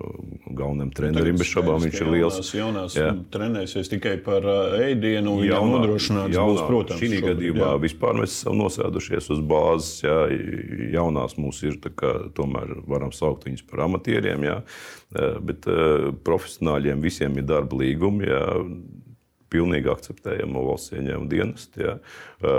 galvenam 0.58 0.90
trenerim 0.98 1.38
bez 1.38 1.52
šaubām 1.52 1.84
viņš 1.84 2.00
ir 2.02 2.10
liels. 2.10 2.38
Jaunās, 2.40 2.54
jaunās 2.58 2.98
jā. 2.98 3.10
trenēsies 3.34 3.92
tikai 3.92 4.16
par 4.26 4.48
ēdienu, 4.80 5.36
un 5.36 5.44
viņam 5.44 5.74
nodrošināts 5.76 6.40
būs, 6.42 6.62
protams. 6.66 7.04
Šī 7.04 7.22
gadījumā 7.28 7.70
jā. 7.70 7.80
vispār 7.86 8.18
mēs 8.18 8.40
esam 8.40 8.58
nosēdušies 8.64 9.30
uz 9.36 9.44
bāzes, 9.54 9.92
jā, 10.08 10.18
jaunās 10.98 11.38
mums 11.38 11.62
ir, 11.68 11.78
kā, 11.98 12.16
tomēr 12.38 12.80
varam 12.90 13.14
saukt 13.14 13.46
viņus 13.46 13.68
par 13.70 13.86
amatieriem, 13.86 14.48
jā, 14.50 14.58
bet 15.46 15.70
profesionāļiem 16.26 17.06
visiem 17.06 17.38
ir 17.38 17.46
darba 17.48 17.78
līgumi, 17.84 18.26
jā, 18.26 18.42
pilnīgi 19.54 19.90
akceptējama 19.92 20.64
valsts 20.68 20.94
ieņēmuma 20.98 21.32
dienesta. 21.32 21.82
Ja? 21.82 21.96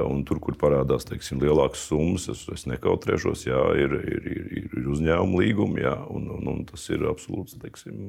Un 0.09 0.24
tur, 0.27 0.40
kur 0.42 0.57
parādās 0.59 1.07
teiksim, 1.07 1.38
lielākas 1.42 1.85
summas, 1.87 2.24
es, 2.33 2.40
es 2.51 2.64
nekautrēšos, 2.66 3.44
jā, 3.46 3.61
ir, 3.79 3.92
ir, 4.11 4.24
ir, 4.27 4.64
ir 4.74 4.88
uzņēmuma 4.90 5.42
līgumi, 5.42 5.85
jā, 5.85 5.94
un, 6.11 6.27
un, 6.35 6.48
un 6.51 6.64
tas 6.66 6.83
ir 6.90 7.05
absolūts 7.07 7.55
teiksim, 7.62 8.01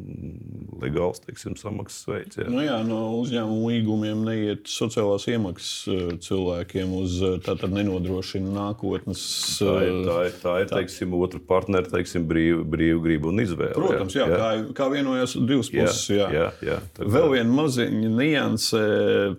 legāls 0.81 1.21
teiksim, 1.21 1.53
samaksas 1.59 2.07
veids. 2.09 2.39
Jā. 2.41 2.47
Nu 2.49 2.63
jā, 2.65 2.79
no 2.87 3.01
uzņēmuma 3.19 3.69
līgumiem 3.73 4.23
neiet 4.25 4.71
sociālās 4.71 5.27
iemaksas 5.29 6.23
cilvēkiem 6.25 6.95
uz 6.97 7.19
tātad 7.45 7.75
nenodrošina 7.75 8.49
nākotnes. 8.55 9.21
Tā 9.59 9.75
ir, 9.85 10.01
tā 10.07 10.17
ir, 10.25 10.39
tā 10.41 10.55
ir 10.63 10.71
tā. 10.71 10.79
Teiksim, 10.79 11.13
otra 11.19 11.43
partnera 11.51 11.85
teiksim, 11.91 12.25
brīv 12.25 13.03
griba 13.05 13.29
un 13.29 13.43
izvēle. 13.45 13.75
Protams, 13.77 14.17
jā, 14.17 14.25
jā. 14.25 14.41
Kā, 14.41 14.49
kā 14.79 14.89
vienojās 14.95 15.37
divas 15.37 15.69
puses. 15.69 16.01
Jā, 16.15 16.31
jā, 16.33 16.49
jā, 16.63 16.79
jā, 16.97 17.07
Vēl 17.19 17.35
viena 17.35 17.59
maziņa 17.61 18.13
nianses 18.17 18.68
jūs 18.71 19.37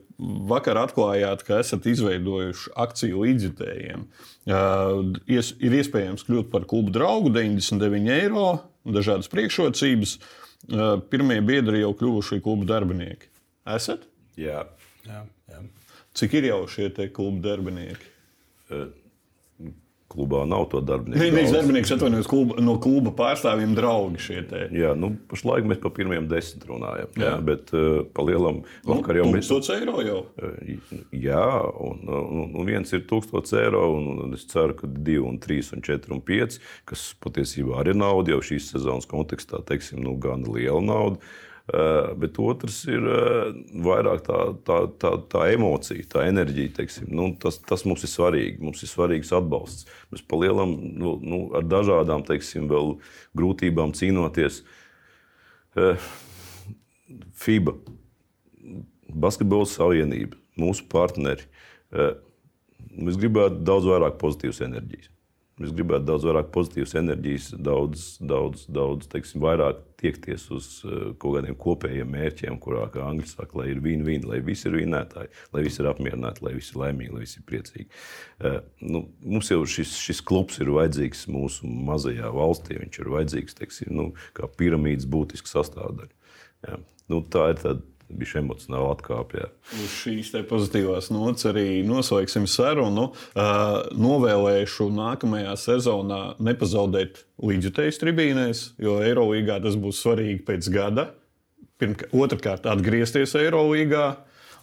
vakar 0.50 0.78
atklājāt, 0.80 1.44
ka 1.46 1.60
esat 1.62 1.86
izveidojuši 1.86 2.74
akciju 2.76 3.24
līdzjutējiem. 3.24 4.04
Ir 4.50 5.76
iespējams 5.80 6.26
kļūt 6.28 6.50
par 6.52 6.66
klubu 6.70 6.92
draugu 6.94 7.32
99 7.34 8.12
eiro, 8.14 8.46
dažādas 8.84 9.30
priekšrocības. 9.32 10.18
Pirmie 11.10 11.40
biedri 11.44 11.82
jau 11.84 11.92
kļuvuši 11.96 12.40
klubu 12.44 12.68
darbinieki. 12.68 13.30
Esat? 13.70 14.04
Jā. 14.40 14.64
jā, 15.06 15.24
jā. 15.50 15.62
Cik 16.16 16.34
ir 16.40 16.50
jau 16.50 16.64
šie 16.70 16.90
klubu 17.14 17.40
darbinieki? 17.44 18.10
Klubā 20.10 20.42
nav 20.48 20.66
to 20.72 20.80
darbinieku. 20.84 21.30
Daudz. 21.36 21.52
darbinieks 21.54 21.92
atvainojas 21.94 22.28
kluba, 22.30 22.56
no 22.64 22.76
kluba 22.82 23.12
pārstāvjiem 23.16 23.74
draugi 23.78 24.22
šie 24.24 24.40
te. 24.50 24.62
Jā, 24.74 24.92
nu, 24.98 25.12
pašlaik 25.30 25.68
mēs 25.70 25.80
par 25.82 25.94
pirmiem 25.96 26.26
desmit 26.30 26.66
runājam. 26.68 27.12
Jā, 27.14 27.26
jā 27.28 27.34
bet 27.46 27.70
uh, 27.76 28.02
pa 28.14 28.24
lielam 28.26 28.62
vakar 28.86 29.20
jau 29.20 29.28
Nu, 29.28 29.36
mēs. 29.36 29.50
1000 29.50 29.76
eiro 29.78 30.04
jau. 30.06 30.22
Uh, 30.40 31.10
Jā, 31.14 31.44
un, 31.82 32.02
un, 32.10 32.54
un 32.58 32.66
viens 32.68 32.94
ir 32.96 33.04
1000 33.06 33.54
eiro, 33.60 33.84
un 33.98 34.34
es 34.36 34.46
ceru, 34.50 34.76
ka 34.78 34.90
2, 34.90 35.20
un 35.26 35.38
3, 35.42 35.74
un 35.76 35.84
4, 35.86 36.14
un 36.16 36.24
5, 36.26 36.58
kas 36.90 37.06
patiesībā 37.22 37.80
arī 37.82 37.94
ir 37.94 38.00
nauda 38.00 38.34
jau 38.34 38.40
šīs 38.50 38.72
sezonas 38.74 39.08
kontekstā, 39.10 39.62
teiksim, 39.66 40.02
nu, 40.04 40.16
gan 40.20 40.46
liela 40.48 40.82
nauda. 40.84 41.22
Uh, 41.70 42.16
bet 42.18 42.34
otrs 42.42 42.80
ir 42.90 43.04
uh, 43.06 43.50
vairāk 43.84 44.24
tā, 44.26 44.38
tā, 44.66 44.78
tā, 44.98 45.10
tā 45.30 45.42
emocija, 45.54 46.02
tā 46.10 46.24
enerģija. 46.26 46.86
Nu, 47.06 47.28
tas, 47.38 47.60
tas 47.62 47.84
mums 47.86 48.02
ir 48.02 48.10
svarīgi. 48.10 48.56
Mums 48.64 48.82
ir 48.82 48.90
svarīgs 48.90 49.30
atbalsts. 49.36 49.86
Mēs 50.10 50.24
palielam 50.26 50.72
nu, 50.74 51.14
nu, 51.22 51.38
ar 51.54 51.68
dažādām 51.70 52.24
teiksim, 52.26 52.66
grūtībām 53.38 53.94
cīnoties. 53.94 54.64
Uh, 55.78 56.10
FIBA, 57.38 57.76
Basketbola 59.22 59.70
savienība, 59.70 60.38
mūsu 60.58 60.84
partneri. 60.90 61.46
Mēs 61.90 63.16
gribētu 63.18 63.62
daudz 63.66 63.88
vairāk 63.90 64.18
pozitīvas 64.20 64.60
enerģijas. 64.66 65.10
Mēs 65.60 65.74
gribētu 65.76 66.06
daudz 66.08 66.24
vairāk 66.24 66.46
pozitīvas 66.54 66.94
enerģijas, 66.96 67.50
daudz, 67.60 68.04
daudz, 68.24 68.62
daudz 68.72 69.08
teiksim, 69.12 69.42
vairāk 69.44 69.82
tiekties 70.00 70.46
uz 70.56 70.68
uh, 70.86 71.10
kaut 71.20 71.36
kādiem 71.36 71.58
kopējiem 71.60 72.08
mērķiem, 72.14 72.56
kurā, 72.64 72.86
kā 72.94 73.04
angļu 73.04 73.28
saka, 73.28 73.58
lai 73.60 73.66
ir 73.74 73.82
win-win, 73.84 74.24
lai 74.28 74.38
visi 74.44 74.70
ir 74.70 74.78
vinētāji, 74.78 75.28
lai 75.52 75.64
visi 75.66 75.82
ir 75.82 75.90
apmierināti, 75.90 76.46
lai 76.46 76.54
visi 76.56 76.72
ir 76.72 76.80
laimīgi, 76.80 77.12
lai 77.12 77.26
visi 77.26 77.38
ir 77.42 77.46
priecīgi. 77.50 77.88
Uh, 78.40 78.56
nu, 78.86 79.04
mums 79.20 79.52
jau 79.52 79.60
šis, 79.68 79.92
šis 80.00 80.24
klubs 80.24 80.62
ir 80.64 80.72
vajadzīgs 80.72 81.26
mūsu 81.28 81.68
mazajā 81.90 82.32
valstī. 82.36 82.80
Viņš 82.80 83.02
ir 83.02 83.12
vajadzīgs 83.18 83.60
teiksim, 83.60 83.92
nu, 84.00 84.08
kā 84.36 84.48
piramīdas 84.56 85.08
būtisks 85.12 85.52
sastāvdaļa. 85.58 86.14
Ja. 86.68 86.80
Nu, 87.10 87.20
tā 87.26 87.50
ir 87.52 87.60
tāda 87.60 87.89
bija 88.16 88.40
emocionāli 88.40 88.90
atkāpja. 88.94 89.48
Uz 89.76 89.94
šīs 90.02 90.32
pozitīvās 90.48 91.10
nots 91.14 91.46
arī 91.48 91.82
noslēgsim 91.86 92.46
sarunu. 92.50 93.10
Uh, 93.34 93.80
novēlēšu 93.96 94.88
nākamajā 94.94 95.54
sezonā 95.60 96.20
nepazaudēt 96.42 97.24
līdzjutējas 97.40 98.00
tribīnēs, 98.02 98.64
jo 98.82 98.98
Eirolandā 99.04 99.60
tas 99.64 99.78
būs 99.80 100.02
svarīgi 100.04 100.42
pēc 100.48 100.70
gada. 100.74 101.10
Pirmkārt, 101.80 102.12
otrkārt, 102.12 102.68
atgriezties 102.68 103.36
Eirolandā. 103.40 104.12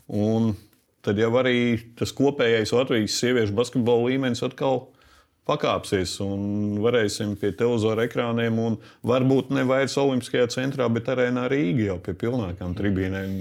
Un 0.07 0.53
tad 1.03 1.19
jau 1.19 1.31
arī 1.39 1.79
tas 1.99 2.13
kopējais 2.15 2.75
Latvijas 2.75 3.17
sieviešu 3.19 3.55
basketbola 3.57 4.11
līmenis 4.11 4.43
atkal 4.45 4.87
pakāpsies 5.47 6.17
un 6.23 6.77
varēsim 6.83 7.35
pie 7.39 7.53
televizora 7.57 8.07
ekrāniem. 8.07 8.59
Varbūt 9.07 9.53
ne 9.55 9.63
vairs 9.67 9.97
Olimpiskajā 10.01 10.49
centrā, 10.53 10.89
bet 10.93 11.09
arēnā 11.13 11.47
Rīgā 11.51 11.91
jau 11.91 11.97
pie 12.03 12.17
pilnākām 12.25 12.75
tribīnēm 12.77 13.39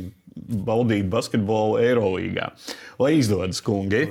baudīt 0.67 1.11
basketbolu 1.13 1.81
Eirolandā. 1.83 2.53
Lai 3.03 3.17
izdodas, 3.21 3.63
kungi! 3.65 4.07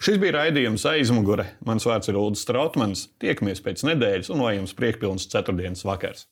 Šis 0.00 0.16
bija 0.16 0.38
raidījums 0.38 0.86
aizmugure. 0.88 1.44
Mans 1.68 1.84
vārds 1.84 2.08
ir 2.08 2.16
Ulrichs 2.16 2.46
Strautmans. 2.46 3.04
Tiekamies 3.20 3.60
pēc 3.60 3.84
nedēļas, 3.90 4.32
un 4.32 4.46
lai 4.46 4.56
jums 4.56 4.72
priekpilns 4.78 5.28
ceturtdienas 5.28 5.84
vakars! 5.84 6.24